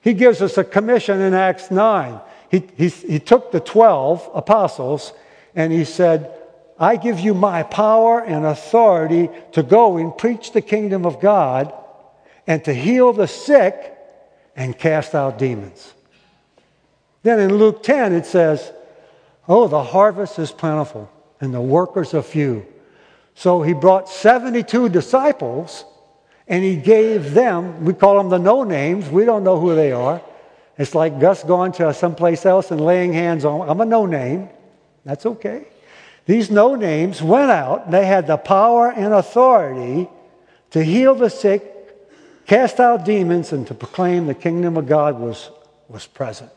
he 0.00 0.14
gives 0.14 0.42
us 0.42 0.58
a 0.58 0.64
commission 0.64 1.20
in 1.20 1.34
Acts 1.34 1.70
9. 1.70 2.20
He, 2.50 2.64
he, 2.76 2.88
he 2.88 3.18
took 3.20 3.52
the 3.52 3.60
12 3.60 4.30
apostles 4.34 5.12
and 5.54 5.72
he 5.72 5.84
said, 5.84 6.34
I 6.78 6.96
give 6.96 7.20
you 7.20 7.34
my 7.34 7.62
power 7.62 8.20
and 8.24 8.46
authority 8.46 9.28
to 9.52 9.62
go 9.62 9.98
and 9.98 10.16
preach 10.16 10.52
the 10.52 10.62
kingdom 10.62 11.04
of 11.04 11.20
God 11.20 11.72
and 12.46 12.64
to 12.64 12.72
heal 12.72 13.12
the 13.12 13.28
sick 13.28 13.96
and 14.56 14.76
cast 14.76 15.14
out 15.14 15.38
demons. 15.38 15.92
Then 17.22 17.38
in 17.38 17.58
Luke 17.58 17.82
10, 17.82 18.14
it 18.14 18.26
says, 18.26 18.72
Oh, 19.46 19.68
the 19.68 19.82
harvest 19.82 20.38
is 20.38 20.50
plentiful 20.50 21.10
and 21.40 21.52
the 21.52 21.60
workers 21.60 22.14
are 22.14 22.22
few. 22.22 22.66
So 23.34 23.62
he 23.62 23.72
brought 23.72 24.08
72 24.08 24.88
disciples 24.88 25.84
and 26.50 26.64
he 26.64 26.74
gave 26.74 27.32
them, 27.32 27.84
we 27.84 27.94
call 27.94 28.18
them 28.18 28.28
the 28.28 28.38
no 28.38 28.64
names, 28.64 29.08
we 29.08 29.24
don't 29.24 29.44
know 29.44 29.58
who 29.58 29.76
they 29.76 29.92
are. 29.92 30.20
It's 30.76 30.96
like 30.96 31.20
Gus 31.20 31.44
going 31.44 31.70
to 31.74 31.94
someplace 31.94 32.44
else 32.44 32.72
and 32.72 32.80
laying 32.80 33.12
hands 33.12 33.44
on, 33.44 33.70
I'm 33.70 33.80
a 33.80 33.84
no 33.84 34.04
name. 34.04 34.48
That's 35.04 35.24
okay. 35.24 35.68
These 36.26 36.50
no 36.50 36.74
names 36.74 37.22
went 37.22 37.52
out, 37.52 37.92
they 37.92 38.04
had 38.04 38.26
the 38.26 38.36
power 38.36 38.90
and 38.90 39.14
authority 39.14 40.08
to 40.72 40.82
heal 40.82 41.14
the 41.14 41.30
sick, 41.30 41.62
cast 42.46 42.80
out 42.80 43.04
demons, 43.04 43.52
and 43.52 43.64
to 43.68 43.74
proclaim 43.74 44.26
the 44.26 44.34
kingdom 44.34 44.76
of 44.76 44.88
God 44.88 45.20
was, 45.20 45.50
was 45.88 46.08
present. 46.08 46.50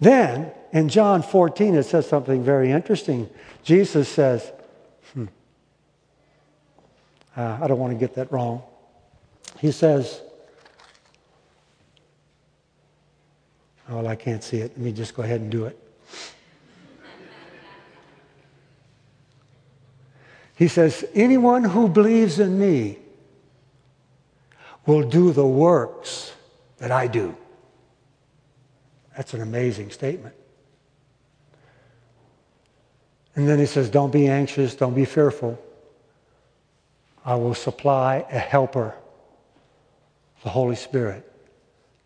Then 0.00 0.50
in 0.72 0.88
John 0.88 1.22
14, 1.22 1.74
it 1.74 1.82
says 1.82 2.08
something 2.08 2.42
very 2.42 2.70
interesting. 2.70 3.28
Jesus 3.64 4.08
says, 4.08 4.50
uh, 7.40 7.58
I 7.62 7.66
don't 7.68 7.78
want 7.78 7.92
to 7.94 7.98
get 7.98 8.14
that 8.16 8.30
wrong. 8.30 8.62
He 9.58 9.72
says, 9.72 10.20
Well, 13.88 14.06
I 14.06 14.14
can't 14.14 14.44
see 14.44 14.58
it. 14.58 14.72
Let 14.72 14.78
me 14.78 14.92
just 14.92 15.14
go 15.14 15.22
ahead 15.22 15.40
and 15.40 15.50
do 15.50 15.64
it. 15.64 15.76
He 20.54 20.68
says, 20.68 21.06
Anyone 21.14 21.64
who 21.64 21.88
believes 21.88 22.38
in 22.38 22.58
me 22.58 22.98
will 24.84 25.08
do 25.08 25.32
the 25.32 25.46
works 25.46 26.32
that 26.76 26.90
I 26.90 27.06
do. 27.06 27.34
That's 29.16 29.32
an 29.32 29.40
amazing 29.40 29.90
statement. 29.90 30.34
And 33.34 33.48
then 33.48 33.58
he 33.58 33.66
says, 33.66 33.88
Don't 33.88 34.12
be 34.12 34.28
anxious, 34.28 34.74
don't 34.74 34.94
be 34.94 35.06
fearful. 35.06 35.58
I 37.24 37.34
will 37.34 37.54
supply 37.54 38.24
a 38.30 38.38
helper, 38.38 38.94
the 40.42 40.48
Holy 40.48 40.76
Spirit, 40.76 41.30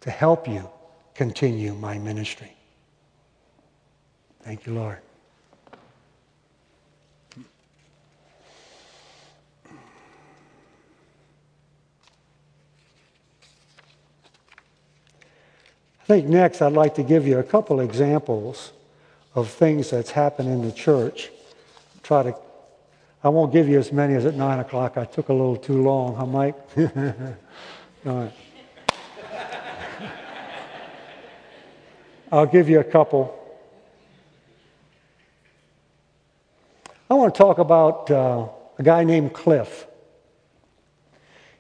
to 0.01 0.11
help 0.11 0.49
you 0.49 0.69
continue 1.15 1.75
my 1.75 1.99
ministry. 1.99 2.53
Thank 4.43 4.67
you, 4.67 4.75
Lord. 4.75 4.99
I 16.05 16.07
think 16.07 16.27
next 16.29 16.61
I'd 16.61 16.73
like 16.73 16.95
to 16.97 17.03
give 17.03 17.27
you 17.27 17.39
a 17.39 17.43
couple 17.43 17.81
examples 17.81 18.73
of 19.35 19.49
things 19.49 19.89
that's 19.89 20.11
happened 20.11 20.51
in 20.51 20.61
the 20.61 20.71
church. 20.71 21.31
Try 22.03 22.25
to, 22.25 22.37
I 23.25 23.31
won't 23.31 23.55
give 23.55 23.71
you 23.71 23.79
as 23.79 23.91
many 23.91 24.13
as 24.15 24.27
at 24.27 24.35
9 24.35 24.59
o'clock. 24.59 24.99
I 24.99 25.07
took 25.07 25.31
a 25.31 25.33
little 25.33 25.57
too 25.57 25.83
long, 25.83 26.15
huh, 26.15 26.27
Mike? 26.27 26.57
All 28.07 28.13
right. 28.13 28.33
I'll 32.31 32.45
give 32.45 32.69
you 32.69 32.81
a 32.81 32.85
couple. 32.85 33.35
I 37.09 37.15
want 37.15 37.35
to 37.35 37.39
talk 37.39 37.57
about 37.57 38.11
uh, 38.11 38.47
a 38.79 38.83
guy 38.83 39.05
named 39.05 39.33
Cliff. 39.33 39.87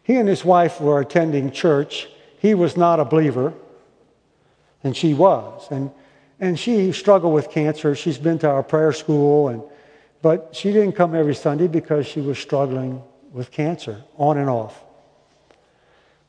He 0.03 0.17
and 0.17 0.29
his 0.29 0.45
wife 0.45 0.83
were 0.83 1.01
attending 1.01 1.51
church. 1.51 2.09
He 2.41 2.53
was 2.53 2.77
not 2.77 3.01
a 3.01 3.07
believer 3.07 3.55
and 4.83 4.95
she 4.95 5.15
was. 5.15 5.67
And, 5.71 5.91
and 6.39 6.59
she 6.59 6.93
struggled 6.93 7.33
with 7.33 7.51
cancer. 7.51 7.95
She's 7.95 8.19
been 8.19 8.39
to 8.41 8.51
our 8.51 8.63
prayer 8.63 8.93
school, 8.93 9.49
and, 9.49 9.63
But 10.25 10.57
she 10.57 10.73
didn't 10.73 10.93
come 10.93 11.15
every 11.15 11.35
Sunday 11.35 11.67
because 11.67 12.07
she 12.07 12.23
was 12.23 12.39
struggling 12.39 13.03
with 13.31 13.51
cancer 13.51 14.03
on 14.17 14.39
and 14.39 14.49
off. 14.49 14.83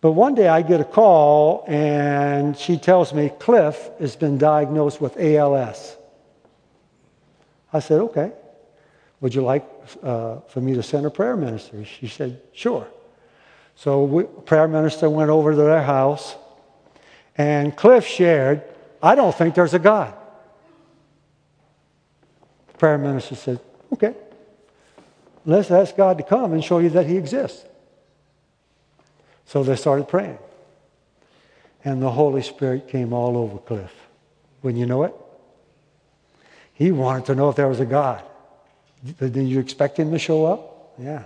But 0.02 0.12
one 0.12 0.36
day 0.36 0.50
I 0.50 0.64
get 0.64 0.82
a 0.82 0.84
call 0.84 1.64
and 1.66 2.58
she 2.58 2.75
tells 2.75 3.14
me 3.14 3.32
Cliff 3.40 3.90
has 4.00 4.18
been 4.18 4.38
diagnosed 4.38 5.00
with 5.00 5.16
ALS. 5.18 5.96
I 7.72 7.80
said, 7.80 8.02
okay. 8.02 8.34
Would 9.22 9.34
you 9.34 9.44
like 9.44 9.66
uh, 10.04 10.42
for 10.50 10.60
me 10.60 10.74
to 10.74 10.84
send 10.84 11.06
a 11.06 11.10
prayer 11.10 11.38
minister? 11.38 11.86
She 11.86 12.10
said, 12.10 12.42
sure. 12.52 12.86
So 13.75 14.04
we, 14.04 14.24
prayer 14.25 14.68
minister 14.68 15.10
went 15.10 15.30
over 15.30 15.52
to 15.52 15.58
their 15.58 15.82
house 15.82 16.36
and 17.38 17.74
Cliff 17.74 18.06
shared, 18.06 18.62
I 19.02 19.16
don't 19.16 19.34
think 19.34 19.56
there's 19.56 19.74
a 19.74 19.80
God. 19.80 20.14
The 22.68 22.78
prayer 22.78 22.98
minister 22.98 23.36
said, 23.36 23.62
okay. 23.94 24.13
Let's 25.46 25.70
ask 25.70 25.96
God 25.96 26.18
to 26.18 26.24
come 26.24 26.54
and 26.54 26.63
show 26.63 26.80
you 26.80 26.89
that 26.92 27.06
he 27.06 27.18
exists. 27.18 27.63
So 29.46 29.63
they 29.63 29.75
started 29.75 30.08
praying. 30.08 30.39
And 31.84 32.01
the 32.01 32.10
Holy 32.10 32.42
Spirit 32.42 32.88
came 32.88 33.13
all 33.13 33.38
over 33.38 33.60
Cliff. 33.60 33.94
Wouldn't 34.63 34.80
you 34.80 34.88
know 34.88 35.04
it? 35.04 35.13
He 36.74 36.92
wanted 36.92 37.25
to 37.25 37.36
know 37.36 37.50
if 37.50 37.56
there 37.56 37.68
was 37.68 37.80
a 37.80 37.86
God. 37.86 38.24
Did 39.20 39.36
you 39.36 39.60
expect 39.60 39.98
him 39.98 40.12
to 40.12 40.20
show 40.20 40.46
up? 40.46 40.94
Yeah. 40.98 41.24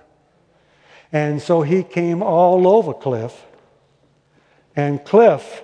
And 1.14 1.42
so 1.42 1.62
he 1.62 1.84
came 1.84 2.22
all 2.22 2.68
over 2.68 2.94
Cliff. 2.94 3.46
And 4.76 5.04
Cliff 5.06 5.64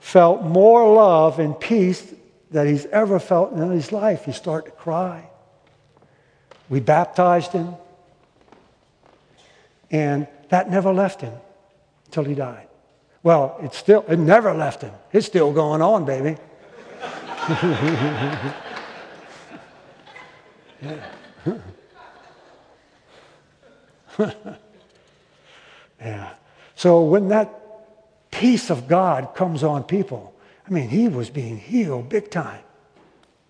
felt 0.00 0.42
more 0.42 0.92
love 0.92 1.38
and 1.38 1.58
peace 1.58 2.12
that 2.50 2.66
he's 2.66 2.86
ever 2.86 3.20
felt 3.20 3.52
in 3.52 3.70
his 3.70 3.92
life. 3.92 4.24
He 4.24 4.32
started 4.32 4.70
to 4.70 4.76
cry. 4.76 5.28
We 6.68 6.80
baptized 6.80 7.52
him. 7.52 7.74
And 9.90 10.26
that 10.50 10.70
never 10.70 10.92
left 10.92 11.20
him 11.20 11.32
until 12.06 12.24
he 12.24 12.34
died. 12.34 12.68
Well, 13.22 13.58
it 13.62 13.74
still 13.74 14.04
it 14.08 14.18
never 14.18 14.54
left 14.54 14.82
him. 14.82 14.92
It's 15.12 15.26
still 15.26 15.52
going 15.52 15.82
on, 15.82 16.04
baby. 16.04 16.36
yeah. 26.00 26.34
So 26.76 27.02
when 27.02 27.28
that 27.28 27.52
peace 28.30 28.70
of 28.70 28.88
God 28.88 29.34
comes 29.34 29.64
on 29.64 29.84
people, 29.84 30.34
I 30.66 30.70
mean, 30.70 30.88
he 30.88 31.08
was 31.08 31.30
being 31.30 31.58
healed 31.58 32.08
big 32.08 32.30
time, 32.30 32.62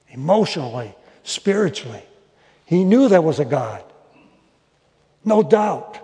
emotionally, 0.09 0.95
spiritually. 1.25 2.03
He 2.69 2.85
knew 2.85 3.09
there 3.09 3.23
was 3.23 3.41
a 3.41 3.47
God. 3.47 3.83
No 5.25 5.43
doubt. 5.43 5.99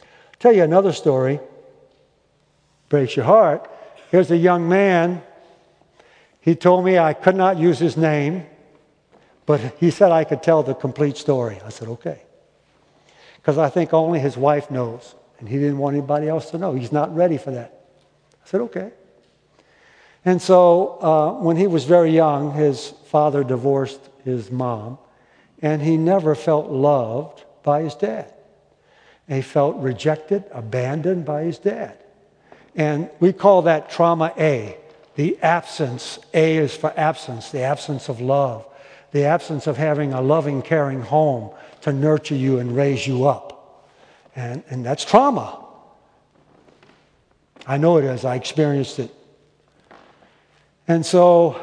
I'll 0.00 0.06
Tell 0.38 0.52
you 0.52 0.62
another 0.62 0.92
story. 0.92 1.40
Breaks 2.88 3.16
your 3.16 3.24
heart. 3.24 3.68
Here's 4.12 4.30
a 4.30 4.36
young 4.36 4.68
man. 4.68 5.22
He 6.40 6.54
told 6.54 6.84
me 6.84 6.98
I 6.98 7.14
could 7.14 7.34
not 7.34 7.58
use 7.58 7.80
his 7.80 7.96
name, 7.96 8.46
but 9.44 9.58
he 9.80 9.90
said 9.90 10.12
I 10.12 10.22
could 10.22 10.44
tell 10.44 10.62
the 10.62 10.74
complete 10.74 11.16
story. 11.16 11.58
I 11.66 11.70
said, 11.70 11.88
okay. 11.88 12.22
Because 13.38 13.58
I 13.58 13.68
think 13.70 13.92
only 13.92 14.20
his 14.20 14.36
wife 14.36 14.70
knows, 14.70 15.16
and 15.40 15.48
he 15.48 15.56
didn't 15.56 15.78
want 15.78 15.96
anybody 15.96 16.28
else 16.28 16.52
to 16.52 16.58
know. 16.58 16.74
He's 16.74 16.92
not 16.92 17.12
ready 17.12 17.38
for 17.38 17.50
that. 17.50 17.86
I 18.44 18.48
said, 18.48 18.60
okay. 18.60 18.92
And 20.24 20.40
so 20.40 20.98
uh, 21.00 21.42
when 21.42 21.56
he 21.56 21.66
was 21.66 21.82
very 21.82 22.12
young, 22.12 22.52
his 22.52 22.90
father 23.06 23.42
divorced 23.42 23.98
his 24.26 24.50
mom, 24.50 24.98
and 25.62 25.82
he 25.82 25.96
never 25.96 26.34
felt 26.34 26.70
loved 26.70 27.44
by 27.62 27.82
his 27.82 27.94
dad. 27.94 28.32
He 29.28 29.42
felt 29.42 29.76
rejected, 29.76 30.44
abandoned 30.52 31.24
by 31.24 31.44
his 31.44 31.58
dad. 31.58 31.98
And 32.74 33.10
we 33.18 33.32
call 33.32 33.62
that 33.62 33.90
trauma 33.90 34.32
A, 34.38 34.76
the 35.16 35.38
absence. 35.42 36.18
A 36.34 36.58
is 36.58 36.76
for 36.76 36.92
absence, 36.96 37.50
the 37.50 37.62
absence 37.62 38.08
of 38.08 38.20
love, 38.20 38.66
the 39.12 39.24
absence 39.24 39.66
of 39.66 39.76
having 39.76 40.12
a 40.12 40.20
loving, 40.20 40.62
caring 40.62 41.00
home 41.00 41.50
to 41.80 41.92
nurture 41.92 42.36
you 42.36 42.58
and 42.58 42.76
raise 42.76 43.06
you 43.06 43.26
up. 43.26 43.88
And, 44.36 44.62
and 44.68 44.84
that's 44.84 45.04
trauma. 45.04 45.64
I 47.66 47.78
know 47.78 47.96
it 47.96 48.04
is, 48.04 48.24
I 48.24 48.36
experienced 48.36 48.98
it. 48.98 49.10
And 50.86 51.04
so 51.04 51.60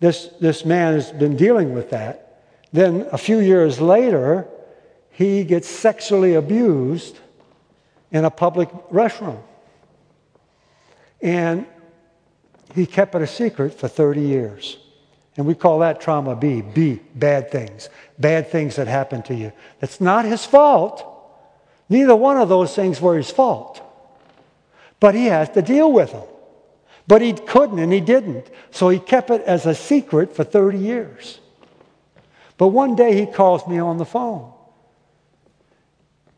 this, 0.00 0.28
this 0.40 0.64
man 0.64 0.94
has 0.94 1.12
been 1.12 1.36
dealing 1.36 1.74
with 1.74 1.90
that. 1.90 2.42
Then 2.72 3.06
a 3.12 3.18
few 3.18 3.38
years 3.38 3.80
later, 3.80 4.48
he 5.10 5.44
gets 5.44 5.68
sexually 5.68 6.34
abused 6.34 7.18
in 8.10 8.24
a 8.24 8.30
public 8.30 8.70
restroom. 8.90 9.42
And 11.20 11.66
he 12.74 12.86
kept 12.86 13.14
it 13.14 13.22
a 13.22 13.26
secret 13.26 13.74
for 13.74 13.88
30 13.88 14.22
years. 14.22 14.78
And 15.36 15.46
we 15.46 15.54
call 15.54 15.80
that 15.80 16.00
trauma 16.00 16.34
B. 16.34 16.62
B, 16.62 17.00
bad 17.14 17.50
things. 17.50 17.88
Bad 18.18 18.48
things 18.48 18.76
that 18.76 18.86
happen 18.86 19.22
to 19.24 19.34
you. 19.34 19.52
That's 19.80 20.00
not 20.00 20.24
his 20.24 20.44
fault. 20.44 21.06
Neither 21.88 22.16
one 22.16 22.38
of 22.38 22.48
those 22.48 22.74
things 22.74 23.00
were 23.00 23.16
his 23.16 23.30
fault. 23.30 23.82
But 24.98 25.14
he 25.14 25.26
has 25.26 25.50
to 25.50 25.62
deal 25.62 25.92
with 25.92 26.12
them. 26.12 26.24
But 27.10 27.22
he 27.22 27.32
couldn't 27.32 27.80
and 27.80 27.92
he 27.92 28.00
didn't. 28.00 28.48
So 28.70 28.88
he 28.88 29.00
kept 29.00 29.30
it 29.30 29.42
as 29.42 29.66
a 29.66 29.74
secret 29.74 30.32
for 30.32 30.44
30 30.44 30.78
years. 30.78 31.40
But 32.56 32.68
one 32.68 32.94
day 32.94 33.18
he 33.18 33.26
calls 33.26 33.66
me 33.66 33.80
on 33.80 33.98
the 33.98 34.04
phone. 34.04 34.52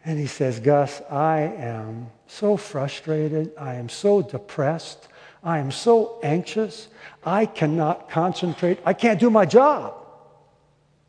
And 0.02 0.18
he 0.18 0.26
says, 0.26 0.60
Gus, 0.60 1.02
I 1.10 1.40
am 1.40 2.06
so 2.26 2.56
frustrated. 2.56 3.52
I 3.58 3.74
am 3.74 3.90
so 3.90 4.22
depressed. 4.22 5.08
I 5.44 5.58
am 5.58 5.70
so 5.70 6.18
anxious. 6.22 6.88
I 7.22 7.44
cannot 7.44 8.08
concentrate. 8.08 8.80
I 8.86 8.94
can't 8.94 9.20
do 9.20 9.28
my 9.28 9.44
job. 9.44 9.94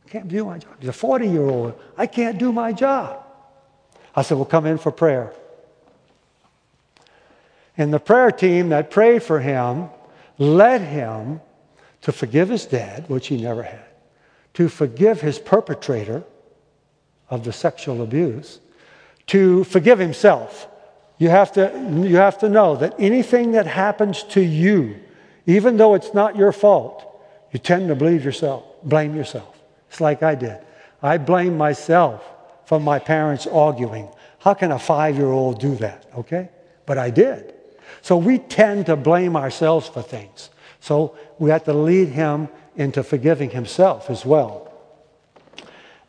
I 0.05 0.09
can't 0.09 0.27
do 0.27 0.43
my 0.43 0.57
job. 0.57 0.75
He's 0.81 0.89
a 0.89 0.91
40 0.91 1.29
year 1.29 1.49
old. 1.49 1.79
I 1.97 2.05
can't 2.05 2.37
do 2.37 2.51
my 2.51 2.73
job. 2.73 3.23
I 4.13 4.23
said, 4.23 4.35
Well, 4.35 4.43
come 4.43 4.65
in 4.65 4.77
for 4.77 4.91
prayer. 4.91 5.31
And 7.77 7.93
the 7.93 7.99
prayer 7.99 8.31
team 8.31 8.69
that 8.69 8.91
prayed 8.91 9.23
for 9.23 9.39
him 9.39 9.89
led 10.37 10.81
him 10.81 11.41
to 12.01 12.11
forgive 12.11 12.49
his 12.49 12.65
dad, 12.65 13.09
which 13.09 13.27
he 13.27 13.41
never 13.41 13.63
had, 13.63 13.85
to 14.55 14.69
forgive 14.69 15.21
his 15.21 15.39
perpetrator 15.39 16.23
of 17.29 17.43
the 17.43 17.53
sexual 17.53 18.01
abuse, 18.03 18.59
to 19.27 19.63
forgive 19.63 19.99
himself. 19.99 20.67
You 21.17 21.29
have 21.29 21.53
to, 21.53 21.71
you 22.05 22.17
have 22.17 22.37
to 22.39 22.49
know 22.49 22.75
that 22.75 22.95
anything 22.99 23.53
that 23.53 23.65
happens 23.65 24.23
to 24.23 24.41
you, 24.41 24.99
even 25.45 25.77
though 25.77 25.95
it's 25.95 26.13
not 26.13 26.35
your 26.35 26.51
fault, 26.51 27.09
you 27.51 27.59
tend 27.59 27.87
to 27.87 27.95
believe 27.95 28.25
yourself, 28.25 28.65
blame 28.83 29.15
yourself. 29.15 29.57
It's 29.89 30.01
like 30.01 30.23
I 30.23 30.35
did. 30.35 30.57
I 31.01 31.17
blame 31.17 31.57
myself 31.57 32.23
for 32.65 32.79
my 32.79 32.99
parents 32.99 33.47
arguing. 33.47 34.09
How 34.39 34.53
can 34.53 34.71
a 34.71 34.79
five 34.79 35.15
year 35.15 35.31
old 35.31 35.59
do 35.59 35.75
that? 35.75 36.05
Okay? 36.17 36.49
But 36.85 36.97
I 36.97 37.09
did. 37.09 37.52
So 38.01 38.17
we 38.17 38.37
tend 38.37 38.87
to 38.87 38.95
blame 38.95 39.35
ourselves 39.35 39.87
for 39.87 40.01
things. 40.01 40.49
So 40.79 41.15
we 41.39 41.49
have 41.49 41.63
to 41.65 41.73
lead 41.73 42.09
him 42.09 42.49
into 42.75 43.03
forgiving 43.03 43.49
himself 43.49 44.09
as 44.09 44.25
well. 44.25 44.71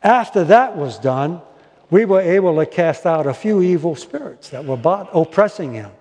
After 0.03 0.43
that 0.45 0.75
was 0.75 0.99
done, 0.99 1.41
we 1.89 2.05
were 2.05 2.21
able 2.21 2.55
to 2.57 2.65
cast 2.65 3.05
out 3.05 3.27
a 3.27 3.33
few 3.33 3.61
evil 3.61 3.95
spirits 3.95 4.49
that 4.49 4.65
were 4.65 4.79
oppressing 5.13 5.73
him. 5.73 5.91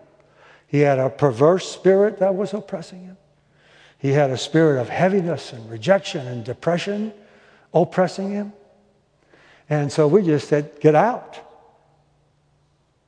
He 0.67 0.81
had 0.81 0.99
a 0.99 1.09
perverse 1.09 1.71
spirit 1.71 2.19
that 2.19 2.35
was 2.35 2.53
oppressing 2.53 3.05
him. 3.05 3.17
He 3.99 4.11
had 4.11 4.31
a 4.31 4.37
spirit 4.37 4.81
of 4.81 4.89
heaviness 4.89 5.53
and 5.53 5.71
rejection 5.71 6.27
and 6.27 6.45
depression 6.45 7.13
oppressing 7.73 8.31
him. 8.31 8.53
And 9.71 9.91
so 9.91 10.07
we 10.07 10.23
just 10.23 10.49
said, 10.49 10.81
Get 10.81 10.95
out. 10.95 11.39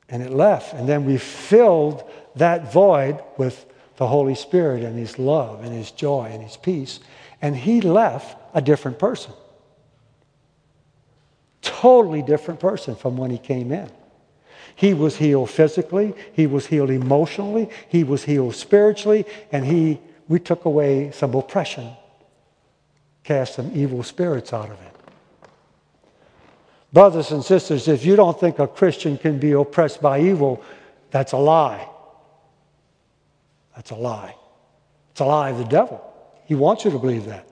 And 0.09 0.23
it 0.23 0.31
left. 0.31 0.73
And 0.73 0.87
then 0.87 1.05
we 1.05 1.17
filled 1.17 2.09
that 2.37 2.71
void 2.71 3.21
with 3.37 3.65
the 3.97 4.07
Holy 4.07 4.35
Spirit 4.35 4.83
and 4.83 4.97
His 4.97 5.17
love 5.17 5.63
and 5.63 5.73
His 5.73 5.91
joy 5.91 6.29
and 6.31 6.43
His 6.43 6.57
peace. 6.57 6.99
And 7.41 7.55
he 7.55 7.81
left 7.81 8.37
a 8.53 8.61
different 8.61 8.99
person. 8.99 9.33
Totally 11.61 12.21
different 12.21 12.59
person 12.59 12.95
from 12.95 13.17
when 13.17 13.29
he 13.29 13.37
came 13.37 13.71
in. 13.71 13.89
He 14.75 14.93
was 14.93 15.17
healed 15.17 15.49
physically, 15.49 16.13
he 16.33 16.45
was 16.45 16.67
healed 16.67 16.91
emotionally, 16.91 17.69
he 17.89 18.03
was 18.03 18.23
healed 18.23 18.55
spiritually, 18.55 19.25
and 19.51 19.65
he, 19.65 19.99
we 20.27 20.39
took 20.39 20.65
away 20.65 21.11
some 21.11 21.33
oppression, 21.33 21.89
cast 23.23 23.55
some 23.55 23.71
evil 23.73 24.03
spirits 24.03 24.53
out 24.53 24.69
of 24.69 24.79
it. 24.79 24.93
Brothers 26.93 27.31
and 27.31 27.43
sisters, 27.43 27.87
if 27.87 28.05
you 28.05 28.15
don't 28.15 28.39
think 28.39 28.59
a 28.59 28.67
Christian 28.67 29.17
can 29.17 29.39
be 29.39 29.51
oppressed 29.51 30.01
by 30.01 30.21
evil, 30.21 30.63
that's 31.09 31.31
a 31.31 31.37
lie. 31.37 31.87
That's 33.77 33.91
a 33.91 33.95
lie. 33.95 34.35
It's 35.11 35.19
a 35.19 35.25
lie 35.25 35.51
of 35.51 35.59
the 35.59 35.65
devil. 35.65 36.03
He 36.45 36.55
wants 36.55 36.83
you 36.83 36.89
to 36.89 36.97
believe 36.97 37.25
that. 37.25 37.47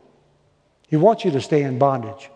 He 0.88 0.97
wants 0.97 1.23
you 1.23 1.29
to 1.31 1.39
stay 1.39 1.61
in 1.61 1.77
bondage. 1.77 2.31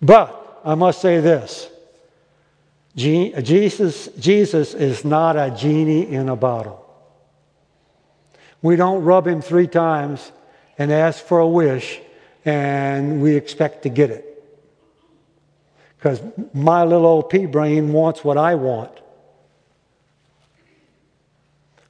But 0.00 0.60
I 0.64 0.76
must 0.76 1.00
say 1.00 1.18
this 1.18 1.68
Jesus, 2.94 4.08
Jesus 4.18 4.74
is 4.74 5.04
not 5.04 5.36
a 5.36 5.50
genie 5.50 6.06
in 6.06 6.28
a 6.28 6.36
bottle. 6.36 6.86
We 8.62 8.76
don't 8.76 9.02
rub 9.02 9.26
him 9.26 9.42
three 9.42 9.66
times 9.66 10.30
and 10.78 10.92
ask 10.92 11.24
for 11.24 11.40
a 11.40 11.48
wish 11.48 12.00
and 12.44 13.20
we 13.20 13.36
expect 13.36 13.82
to 13.82 13.88
get 13.88 14.10
it. 14.10 14.26
Because 15.96 16.22
my 16.54 16.84
little 16.84 17.06
old 17.06 17.28
pea 17.28 17.46
brain 17.46 17.92
wants 17.92 18.24
what 18.24 18.38
I 18.38 18.54
want. 18.54 18.90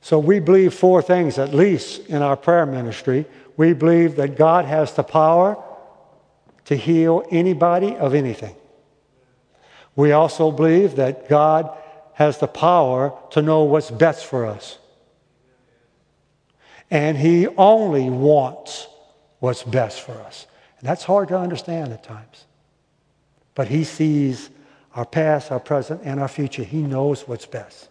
So 0.00 0.18
we 0.18 0.40
believe 0.40 0.74
four 0.74 1.02
things 1.02 1.38
at 1.38 1.54
least 1.54 2.06
in 2.08 2.22
our 2.22 2.36
prayer 2.36 2.66
ministry. 2.66 3.26
We 3.56 3.74
believe 3.74 4.16
that 4.16 4.36
God 4.36 4.64
has 4.64 4.92
the 4.94 5.04
power 5.04 5.62
to 6.64 6.74
heal 6.74 7.24
anybody 7.30 7.94
of 7.96 8.14
anything. 8.14 8.56
We 9.94 10.12
also 10.12 10.50
believe 10.50 10.96
that 10.96 11.28
God 11.28 11.70
has 12.14 12.38
the 12.38 12.46
power 12.46 13.16
to 13.30 13.42
know 13.42 13.64
what's 13.64 13.90
best 13.90 14.24
for 14.24 14.46
us. 14.46 14.78
And 16.90 17.16
He 17.16 17.46
only 17.48 18.10
wants 18.10 18.88
what's 19.40 19.62
best 19.62 20.00
for 20.02 20.12
us. 20.12 20.46
And 20.78 20.88
that's 20.88 21.02
hard 21.02 21.28
to 21.28 21.38
understand 21.38 21.92
at 21.92 22.04
times. 22.04 22.44
But 23.54 23.68
He 23.68 23.84
sees 23.84 24.50
our 24.94 25.04
past, 25.04 25.50
our 25.50 25.60
present, 25.60 26.02
and 26.04 26.20
our 26.20 26.28
future. 26.28 26.62
He 26.62 26.82
knows 26.82 27.26
what's 27.26 27.46
best. 27.46 27.88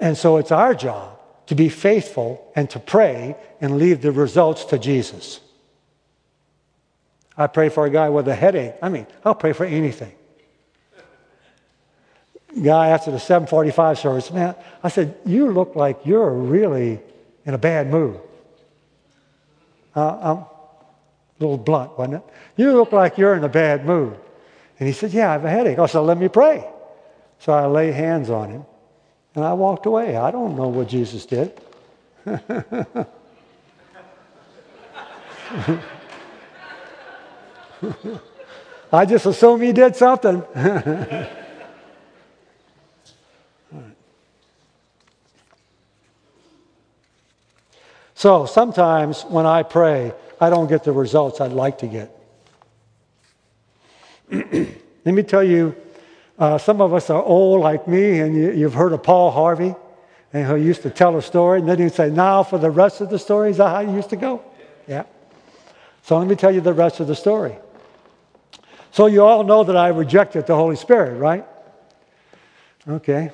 And 0.00 0.16
so 0.16 0.36
it's 0.36 0.52
our 0.52 0.74
job 0.74 1.18
to 1.46 1.54
be 1.54 1.68
faithful 1.68 2.50
and 2.54 2.68
to 2.70 2.78
pray 2.78 3.36
and 3.60 3.78
leave 3.78 4.02
the 4.02 4.12
results 4.12 4.64
to 4.66 4.78
Jesus. 4.78 5.40
I 7.36 7.46
pray 7.46 7.68
for 7.68 7.86
a 7.86 7.90
guy 7.90 8.08
with 8.08 8.28
a 8.28 8.34
headache. 8.34 8.74
I 8.82 8.88
mean, 8.88 9.06
I'll 9.24 9.34
pray 9.34 9.52
for 9.52 9.64
anything. 9.64 10.12
Guy 12.62 12.88
after 12.88 13.10
the 13.10 13.20
745 13.20 13.98
service, 13.98 14.30
man, 14.32 14.54
I 14.82 14.88
said, 14.88 15.16
You 15.24 15.52
look 15.52 15.76
like 15.76 16.00
you're 16.04 16.30
really 16.30 17.00
in 17.48 17.54
a 17.54 17.58
bad 17.58 17.90
mood. 17.90 18.20
Uh, 19.96 20.18
I'm 20.20 20.36
a 20.36 20.46
little 21.40 21.56
blunt, 21.56 21.98
wasn't 21.98 22.16
it? 22.16 22.22
You 22.56 22.72
look 22.72 22.92
like 22.92 23.16
you're 23.16 23.34
in 23.34 23.42
a 23.42 23.48
bad 23.48 23.86
mood. 23.86 24.18
And 24.78 24.86
he 24.86 24.92
said, 24.92 25.12
Yeah, 25.12 25.30
I 25.30 25.32
have 25.32 25.46
a 25.46 25.50
headache. 25.50 25.78
I 25.78 25.86
said, 25.86 26.00
Let 26.00 26.18
me 26.18 26.28
pray. 26.28 26.68
So 27.38 27.54
I 27.54 27.66
lay 27.66 27.90
hands 27.90 28.28
on 28.28 28.50
him 28.50 28.66
and 29.34 29.44
I 29.44 29.54
walked 29.54 29.86
away. 29.86 30.14
I 30.16 30.30
don't 30.30 30.56
know 30.56 30.68
what 30.68 30.88
Jesus 30.88 31.24
did. 31.24 31.58
I 38.92 39.06
just 39.06 39.24
assume 39.24 39.62
he 39.62 39.72
did 39.72 39.96
something. 39.96 40.42
so 48.18 48.46
sometimes 48.46 49.22
when 49.22 49.46
I 49.46 49.62
pray, 49.62 50.12
I 50.40 50.50
don't 50.50 50.66
get 50.66 50.82
the 50.82 50.90
results 50.90 51.40
I'd 51.40 51.52
like 51.52 51.78
to 51.78 51.86
get. 51.86 52.10
Let 54.32 55.14
me 55.14 55.22
tell 55.22 55.44
you, 55.44 55.76
uh, 56.36 56.58
some 56.58 56.80
of 56.80 56.92
us 56.92 57.10
are 57.10 57.22
old 57.22 57.60
like 57.60 57.86
me, 57.86 58.18
and 58.18 58.34
you, 58.34 58.64
have 58.64 58.74
heard 58.74 58.92
of 58.92 59.04
Paul 59.04 59.30
Harvey, 59.30 59.72
and 60.32 60.58
he 60.58 60.66
used 60.66 60.82
to 60.82 60.90
tell 60.90 61.16
a 61.16 61.22
story, 61.22 61.60
and 61.60 61.68
then 61.68 61.78
he'd 61.78 61.94
say, 61.94 62.10
Now 62.10 62.42
for 62.42 62.58
the 62.58 62.72
rest 62.72 63.00
of 63.00 63.08
the 63.08 63.20
story. 63.20 63.50
Is 63.50 63.58
that 63.58 63.68
how 63.68 63.78
you 63.82 63.94
used 63.94 64.10
to 64.10 64.16
go? 64.16 64.42
Yeah. 64.88 65.04
So 66.02 66.18
let 66.18 66.26
me 66.26 66.34
tell 66.34 66.52
you 66.52 66.60
the 66.60 66.72
rest 66.72 66.98
of 66.98 67.06
the 67.06 67.14
story. 67.14 67.56
So 68.90 69.06
you 69.06 69.22
all 69.22 69.44
know 69.44 69.62
that 69.62 69.76
I 69.76 69.90
rejected 69.90 70.48
the 70.48 70.56
Holy 70.56 70.74
Spirit, 70.74 71.18
right? 71.18 71.46
Okay. 72.88 73.30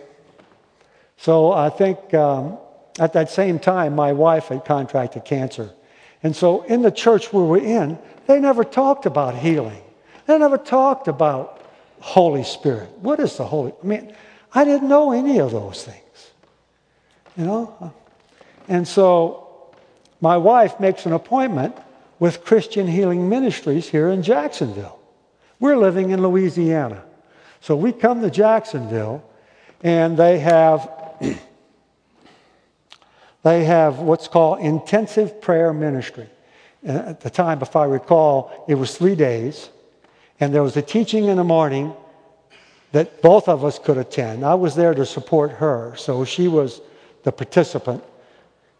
So 1.16 1.52
I 1.52 1.70
think 1.70 2.12
um, 2.12 2.58
at 2.98 3.12
that 3.14 3.30
same 3.30 3.58
time, 3.58 3.94
my 3.94 4.12
wife 4.12 4.46
had 4.46 4.64
contracted 4.64 5.24
cancer. 5.24 5.70
And 6.22 6.34
so 6.34 6.62
in 6.62 6.82
the 6.82 6.90
church 6.90 7.32
we 7.32 7.42
were 7.42 7.58
in, 7.58 7.98
they 8.26 8.40
never 8.40 8.64
talked 8.64 9.06
about 9.06 9.36
healing. 9.36 9.82
They 10.26 10.38
never 10.38 10.58
talked 10.58 11.08
about 11.08 11.62
Holy 12.00 12.44
Spirit. 12.44 12.90
What 13.00 13.20
is 13.20 13.36
the 13.36 13.44
Holy? 13.44 13.72
I 13.82 13.86
mean, 13.86 14.14
I 14.54 14.64
didn't 14.64 14.88
know 14.88 15.12
any 15.12 15.38
of 15.38 15.50
those 15.50 15.84
things. 15.84 16.30
You 17.36 17.44
know? 17.44 17.92
And 18.68 18.86
so 18.86 19.72
my 20.20 20.36
wife 20.36 20.78
makes 20.80 21.04
an 21.04 21.12
appointment 21.12 21.76
with 22.18 22.44
Christian 22.44 22.86
Healing 22.86 23.28
Ministries 23.28 23.88
here 23.88 24.08
in 24.08 24.22
Jacksonville. 24.22 24.98
We're 25.60 25.76
living 25.76 26.10
in 26.10 26.22
Louisiana. 26.22 27.04
So 27.60 27.76
we 27.76 27.92
come 27.92 28.22
to 28.22 28.30
Jacksonville 28.30 29.24
and 29.82 30.16
they 30.16 30.38
have 30.38 30.88
they 33.44 33.64
have 33.64 34.00
what's 34.00 34.26
called 34.26 34.60
intensive 34.60 35.40
prayer 35.40 35.72
ministry. 35.72 36.28
At 36.84 37.20
the 37.20 37.30
time, 37.30 37.62
if 37.62 37.76
I 37.76 37.84
recall, 37.84 38.64
it 38.68 38.74
was 38.74 38.96
three 38.96 39.14
days, 39.14 39.70
and 40.40 40.52
there 40.52 40.62
was 40.62 40.76
a 40.76 40.82
teaching 40.82 41.26
in 41.26 41.36
the 41.36 41.44
morning 41.44 41.94
that 42.92 43.22
both 43.22 43.48
of 43.48 43.64
us 43.64 43.78
could 43.78 43.96
attend. 43.96 44.44
I 44.44 44.54
was 44.54 44.74
there 44.74 44.94
to 44.94 45.06
support 45.06 45.52
her, 45.52 45.94
so 45.96 46.24
she 46.24 46.48
was 46.48 46.80
the 47.22 47.32
participant. 47.32 48.02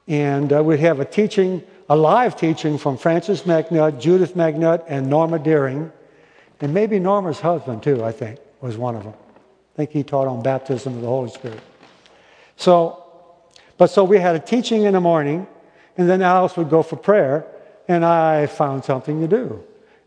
And 0.09 0.53
uh, 0.53 0.63
we'd 0.63 0.81
have 0.81 1.01
a 1.01 1.05
teaching, 1.05 1.63
a 1.89 1.97
live 1.97 2.37
teaching 2.37 2.77
from 2.77 2.99
Francis 2.99 3.43
MacNutt, 3.43 4.01
Judith 4.01 4.35
MacNutt, 4.35 4.85
and 4.89 5.09
Norma 5.09 5.39
Dearing 5.39 5.93
and 6.65 6.73
maybe 6.73 6.99
Norma's 6.99 7.41
husband, 7.41 7.83
too, 7.83 8.03
I 8.03 8.11
think, 8.11 8.39
was 8.63 8.79
one 8.79 8.97
of 8.97 9.05
them. 9.05 9.13
I 9.13 9.77
think 9.77 9.91
he 9.91 10.03
taught 10.03 10.27
on 10.27 10.43
baptism 10.43 10.95
of 10.95 11.03
the 11.03 11.07
Holy 11.07 11.29
Spirit. 11.29 11.61
So, 12.57 13.04
but 13.77 13.89
so 13.89 14.05
we 14.05 14.19
had 14.19 14.37
a 14.37 14.39
teaching 14.39 14.85
in 14.85 14.93
the 14.93 15.01
morning, 15.01 15.47
and 15.97 16.09
then 16.09 16.23
Alice 16.23 16.57
would 16.57 16.71
go 16.71 16.83
for 16.83 16.97
prayer, 16.97 17.47
and 17.89 18.05
I 18.05 18.47
found 18.47 18.85
something 18.85 19.21
to 19.21 19.29
do. 19.29 19.63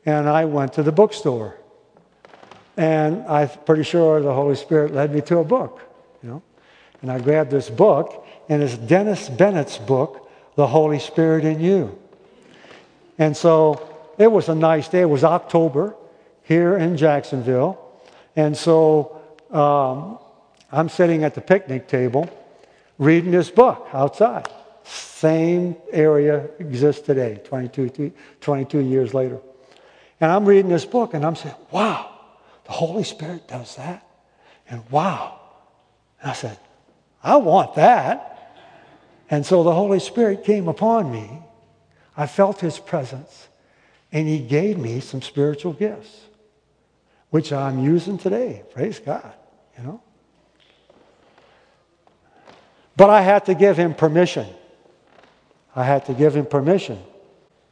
And 0.06 0.28
I 0.30 0.46
went 0.46 0.74
to 0.74 0.84
the 0.84 0.92
bookstore. 0.92 1.58
And 2.78 3.24
I'm 3.28 3.50
pretty 3.66 3.84
sure 3.84 4.22
the 4.22 4.34
Holy 4.34 4.56
Spirit 4.56 4.94
led 4.94 5.14
me 5.14 5.22
to 5.22 5.40
a 5.40 5.44
book, 5.44 5.82
you 6.24 6.30
know. 6.30 6.44
And 7.02 7.12
I 7.12 7.20
grabbed 7.20 7.52
this 7.52 7.70
book, 7.70 8.26
and 8.50 8.64
it's 8.64 8.78
Dennis 8.78 9.30
Bennett's 9.30 9.78
book, 9.78 10.30
The 10.56 10.68
Holy 10.68 11.00
Spirit 11.00 11.44
and 11.44 11.62
You. 11.62 11.98
And 13.18 13.36
so 13.36 13.96
it 14.18 14.32
was 14.32 14.50
a 14.50 14.56
nice 14.56 14.88
day. 14.88 15.02
It 15.02 15.10
was 15.10 15.24
October 15.24 15.96
here 16.44 16.78
in 16.78 16.98
Jacksonville. 16.98 17.80
And 18.36 18.56
so 18.56 19.22
um, 19.52 20.20
I'm 20.72 20.90
sitting 20.90 21.24
at 21.24 21.36
the 21.36 21.42
picnic 21.42 21.88
table 21.88 22.30
reading 22.98 23.32
this 23.32 23.50
book 23.50 23.88
outside. 23.94 24.48
Same 24.84 25.76
area 25.92 26.48
exists 26.60 27.06
today, 27.06 27.42
22, 27.44 28.12
22 28.40 28.80
years 28.80 29.14
later. 29.14 29.40
And 30.20 30.32
I'm 30.32 30.46
reading 30.46 30.70
this 30.70 30.86
book 30.86 31.14
and 31.14 31.26
I'm 31.26 31.36
saying, 31.36 31.56
wow, 31.72 32.10
the 32.66 32.72
Holy 32.72 33.04
Spirit 33.04 33.48
does 33.48 33.76
that. 33.76 34.06
And 34.70 34.84
wow. 34.90 35.40
And 36.22 36.32
I 36.32 36.34
said, 36.34 36.58
I 37.24 37.38
want 37.38 37.76
that. 37.76 38.56
And 39.30 39.46
so 39.46 39.64
the 39.64 39.74
Holy 39.74 40.00
Spirit 40.00 40.44
came 40.44 40.68
upon 40.68 41.12
me. 41.12 41.42
I 42.16 42.28
felt 42.28 42.62
his 42.62 42.80
presence 42.80 43.48
and 44.12 44.28
he 44.28 44.40
gave 44.40 44.78
me 44.78 45.00
some 45.00 45.22
spiritual 45.22 45.74
gifts 45.74 46.22
which 47.30 47.52
I'm 47.52 47.84
using 47.84 48.18
today. 48.18 48.64
Praise 48.74 49.00
God, 49.00 49.34
you 49.78 49.84
know. 49.84 50.02
But 52.98 53.12
I 53.12 53.22
had 53.22 53.46
to 53.46 53.54
give 53.54 53.78
him 53.78 53.94
permission. 53.94 54.48
I 55.76 55.84
had 55.84 56.06
to 56.08 56.14
give 56.14 56.36
him 56.36 56.48
permission. 56.48 57.00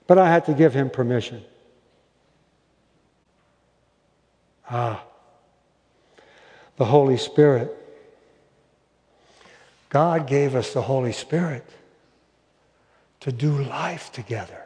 But 0.06 0.20
I 0.20 0.30
had 0.30 0.46
to 0.46 0.54
give 0.54 0.76
him 0.76 0.92
permission. 0.92 1.44
Ah, 4.70 5.04
the 6.78 6.86
Holy 6.86 7.18
Spirit. 7.18 7.76
God 9.90 10.28
gave 10.28 10.56
us 10.56 10.74
the 10.74 10.82
Holy 10.82 11.12
Spirit 11.12 11.66
to 13.22 13.32
do 13.32 13.64
life 13.64 14.12
together. 14.12 14.62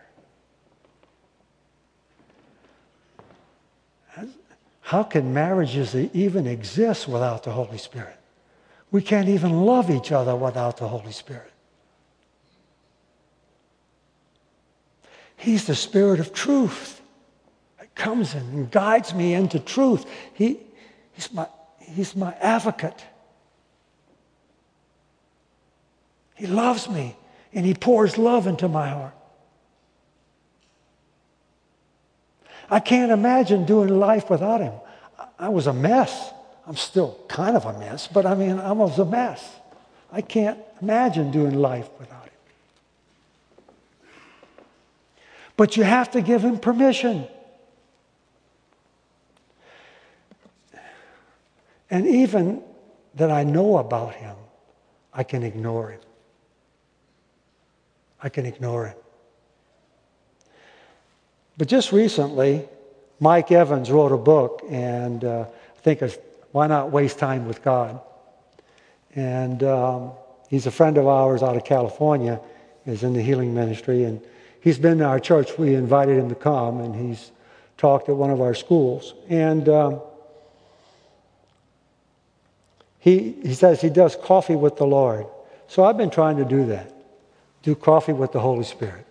How 4.82 5.04
can 5.04 5.34
marriages 5.34 5.96
even 5.96 6.48
exist 6.48 7.08
without 7.08 7.44
the 7.44 7.52
Holy 7.52 7.78
Spirit? 7.78 8.19
We 8.92 9.02
can't 9.02 9.30
even 9.30 9.66
love 9.66 9.90
each 9.90 10.12
other 10.12 10.36
without 10.36 10.78
the 10.78 10.88
Holy 10.88 11.12
Spirit. 11.12 11.52
He's 15.38 15.66
the 15.66 15.76
Spirit 15.76 16.20
of 16.20 16.34
truth 16.34 17.02
that 17.80 17.94
comes 17.96 18.34
in 18.34 18.42
and 18.42 18.72
guides 18.72 19.14
me 19.14 19.34
into 19.34 19.60
truth. 19.60 20.06
He, 20.34 20.60
He's 21.14 21.32
my, 21.34 21.48
he's 21.80 22.16
my 22.16 22.34
advocate. 22.36 23.04
He 26.36 26.48
loves 26.48 26.90
me 26.90 27.16
and 27.54 27.66
He 27.66 27.74
pours 27.74 28.18
love 28.18 28.48
into 28.48 28.68
my 28.68 28.90
heart. 28.90 29.14
I 32.70 32.80
can't 32.80 33.12
imagine 33.12 33.66
doing 33.66 33.90
life 34.00 34.30
without 34.30 34.62
Him. 34.62 34.74
I 35.38 35.50
was 35.50 35.68
a 35.68 35.74
mess. 35.74 36.34
I'm 36.70 36.76
still 36.76 37.18
kind 37.28 37.58
of 37.58 37.66
a 37.66 37.74
mess, 37.80 38.08
but 38.08 38.28
I 38.28 38.36
mean, 38.36 38.60
I 38.60 38.74
was 38.74 39.00
a 39.00 39.06
mess. 39.06 39.44
I 40.12 40.22
can't 40.22 40.60
imagine 40.84 41.32
doing 41.32 41.56
life 41.56 41.90
without 42.00 42.26
Him. 42.26 42.32
But 45.58 45.76
you 45.76 45.82
have 45.82 46.12
to 46.12 46.22
give 46.22 46.44
Him 46.44 46.60
permission. 46.60 47.28
And 51.90 52.06
even 52.06 52.62
that 53.16 53.32
I 53.32 53.44
know 53.44 53.80
about 53.80 54.14
Him, 54.14 54.36
I 55.12 55.24
can 55.24 55.42
ignore 55.42 55.90
Him. 55.90 56.02
I 58.22 58.30
can 58.30 58.46
ignore 58.46 58.90
Him. 58.90 58.98
But 61.58 61.68
just 61.68 61.92
recently, 61.92 62.70
Mike 63.20 63.52
Evans 63.52 63.90
wrote 63.90 64.12
a 64.12 64.18
book, 64.20 64.62
and 64.70 65.24
uh, 65.24 65.46
I 65.76 65.80
think 65.82 66.04
it's 66.04 66.20
Why 66.52 66.68
Not 66.68 66.92
Waste 66.92 67.20
Time 67.20 67.48
with 67.48 67.64
God? 67.64 68.00
And 69.16 69.64
um, 69.64 70.12
he's 70.50 70.66
a 70.66 70.72
friend 70.72 70.98
of 70.98 71.08
ours 71.08 71.44
out 71.44 71.56
of 71.56 71.64
California, 71.64 72.40
is 72.86 73.04
in 73.04 73.14
the 73.14 73.22
healing 73.22 73.54
ministry, 73.54 74.04
and 74.04 74.22
he's 74.62 74.80
been 74.80 75.00
to 75.00 75.06
our 75.06 75.20
church. 75.20 75.58
We 75.58 75.76
invited 75.76 76.18
him 76.18 76.30
to 76.30 76.36
come, 76.36 76.82
and 76.82 76.96
he's 76.96 77.32
talked 77.78 78.10
at 78.10 78.16
one 78.16 78.30
of 78.30 78.42
our 78.42 78.54
schools. 78.54 79.14
And 79.30 79.68
um, 79.70 80.02
he, 83.00 83.32
he 83.44 83.54
says 83.54 83.82
he 83.82 83.90
does 83.90 84.16
coffee 84.16 84.56
with 84.56 84.78
the 84.78 84.86
Lord. 84.86 85.26
So 85.68 85.84
I've 85.84 85.98
been 85.98 86.10
trying 86.10 86.38
to 86.38 86.46
do 86.46 86.66
that 86.68 86.94
do 87.64 87.76
coffee 87.76 88.14
with 88.14 88.32
the 88.32 88.40
Holy 88.40 88.64
Spirit. 88.64 89.06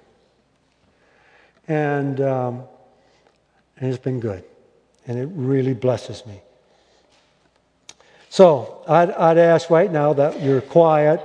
And, 1.67 2.21
um, 2.21 2.63
and 3.77 3.93
it's 3.93 4.03
been 4.03 4.21
good. 4.21 4.45
And 5.07 5.19
it 5.19 5.29
really 5.33 5.75
blesses 5.75 6.25
me. 6.27 6.41
So 8.31 8.85
I'd, 8.87 9.11
I'd 9.11 9.39
ask 9.39 9.71
right 9.71 9.91
now 9.91 10.13
that 10.15 10.43
you're 10.43 10.61
quiet, 10.61 11.21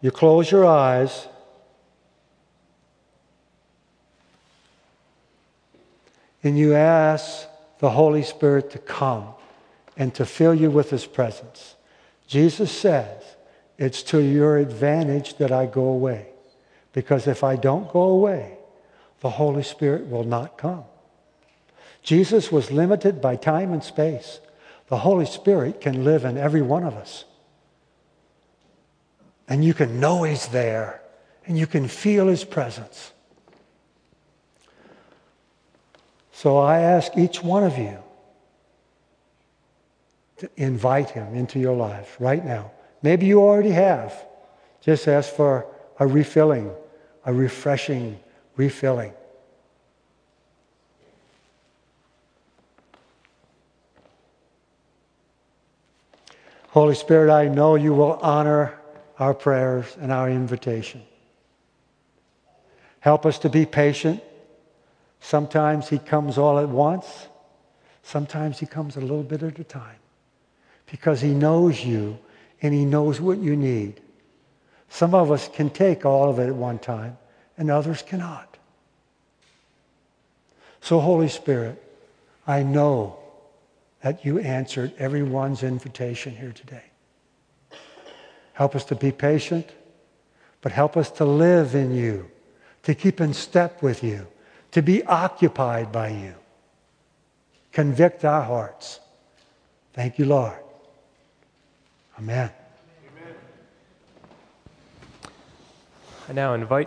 you 0.00 0.10
close 0.10 0.50
your 0.50 0.66
eyes. 0.66 1.28
And 6.42 6.58
you 6.58 6.74
ask 6.74 7.46
the 7.78 7.90
Holy 7.90 8.22
Spirit 8.22 8.70
to 8.72 8.78
come 8.78 9.28
and 9.96 10.12
to 10.14 10.26
fill 10.26 10.54
you 10.54 10.70
with 10.70 10.90
His 10.90 11.06
presence. 11.06 11.76
Jesus 12.26 12.72
says, 12.72 13.22
It's 13.78 14.02
to 14.04 14.18
your 14.18 14.56
advantage 14.56 15.36
that 15.38 15.52
I 15.52 15.66
go 15.66 15.84
away. 15.84 16.28
Because 16.92 17.26
if 17.26 17.44
I 17.44 17.56
don't 17.56 17.90
go 17.92 18.02
away, 18.02 18.58
the 19.20 19.30
Holy 19.30 19.62
Spirit 19.62 20.08
will 20.08 20.24
not 20.24 20.58
come. 20.58 20.84
Jesus 22.02 22.50
was 22.50 22.72
limited 22.72 23.20
by 23.20 23.36
time 23.36 23.72
and 23.72 23.82
space. 23.82 24.40
The 24.92 24.98
Holy 24.98 25.24
Spirit 25.24 25.80
can 25.80 26.04
live 26.04 26.26
in 26.26 26.36
every 26.36 26.60
one 26.60 26.84
of 26.84 26.92
us. 26.92 27.24
And 29.48 29.64
you 29.64 29.72
can 29.72 30.00
know 30.00 30.24
He's 30.24 30.48
there, 30.48 31.00
and 31.46 31.56
you 31.56 31.66
can 31.66 31.88
feel 31.88 32.28
His 32.28 32.44
presence. 32.44 33.14
So 36.30 36.58
I 36.58 36.80
ask 36.80 37.16
each 37.16 37.42
one 37.42 37.64
of 37.64 37.78
you 37.78 37.96
to 40.36 40.50
invite 40.58 41.08
Him 41.08 41.34
into 41.34 41.58
your 41.58 41.74
life 41.74 42.14
right 42.20 42.44
now. 42.44 42.70
Maybe 43.00 43.24
you 43.24 43.40
already 43.40 43.70
have. 43.70 44.12
Just 44.82 45.08
ask 45.08 45.32
for 45.32 45.64
a 46.00 46.06
refilling, 46.06 46.70
a 47.24 47.32
refreshing 47.32 48.20
refilling. 48.56 49.14
Holy 56.72 56.94
Spirit, 56.94 57.30
I 57.30 57.48
know 57.48 57.74
you 57.74 57.92
will 57.92 58.14
honor 58.22 58.78
our 59.18 59.34
prayers 59.34 59.94
and 60.00 60.10
our 60.10 60.30
invitation. 60.30 61.02
Help 63.00 63.26
us 63.26 63.38
to 63.40 63.50
be 63.50 63.66
patient. 63.66 64.22
Sometimes 65.20 65.90
He 65.90 65.98
comes 65.98 66.38
all 66.38 66.58
at 66.58 66.70
once, 66.70 67.28
sometimes 68.02 68.58
He 68.58 68.64
comes 68.64 68.96
a 68.96 69.02
little 69.02 69.22
bit 69.22 69.42
at 69.42 69.58
a 69.58 69.64
time 69.64 69.98
because 70.90 71.20
He 71.20 71.34
knows 71.34 71.84
you 71.84 72.18
and 72.62 72.72
He 72.72 72.86
knows 72.86 73.20
what 73.20 73.36
you 73.36 73.54
need. 73.54 74.00
Some 74.88 75.14
of 75.14 75.30
us 75.30 75.48
can 75.48 75.68
take 75.68 76.06
all 76.06 76.30
of 76.30 76.38
it 76.38 76.46
at 76.46 76.54
one 76.54 76.78
time, 76.78 77.18
and 77.58 77.70
others 77.70 78.00
cannot. 78.00 78.56
So, 80.80 81.00
Holy 81.00 81.28
Spirit, 81.28 81.82
I 82.46 82.62
know 82.62 83.21
that 84.02 84.24
you 84.24 84.38
answered 84.40 84.92
everyone's 84.98 85.62
invitation 85.62 86.36
here 86.36 86.52
today. 86.52 86.84
Help 88.52 88.76
us 88.76 88.84
to 88.84 88.94
be 88.94 89.10
patient, 89.10 89.70
but 90.60 90.72
help 90.72 90.96
us 90.96 91.10
to 91.10 91.24
live 91.24 91.74
in 91.74 91.94
you, 91.94 92.30
to 92.82 92.94
keep 92.94 93.20
in 93.20 93.32
step 93.32 93.82
with 93.82 94.04
you, 94.04 94.26
to 94.72 94.82
be 94.82 95.02
occupied 95.04 95.90
by 95.90 96.08
you. 96.08 96.34
Convict 97.72 98.24
our 98.24 98.42
hearts. 98.42 99.00
Thank 99.94 100.18
you, 100.18 100.26
Lord. 100.26 100.58
Amen. 102.18 102.50
I 106.28 106.32
now 106.32 106.54
invite 106.54 106.80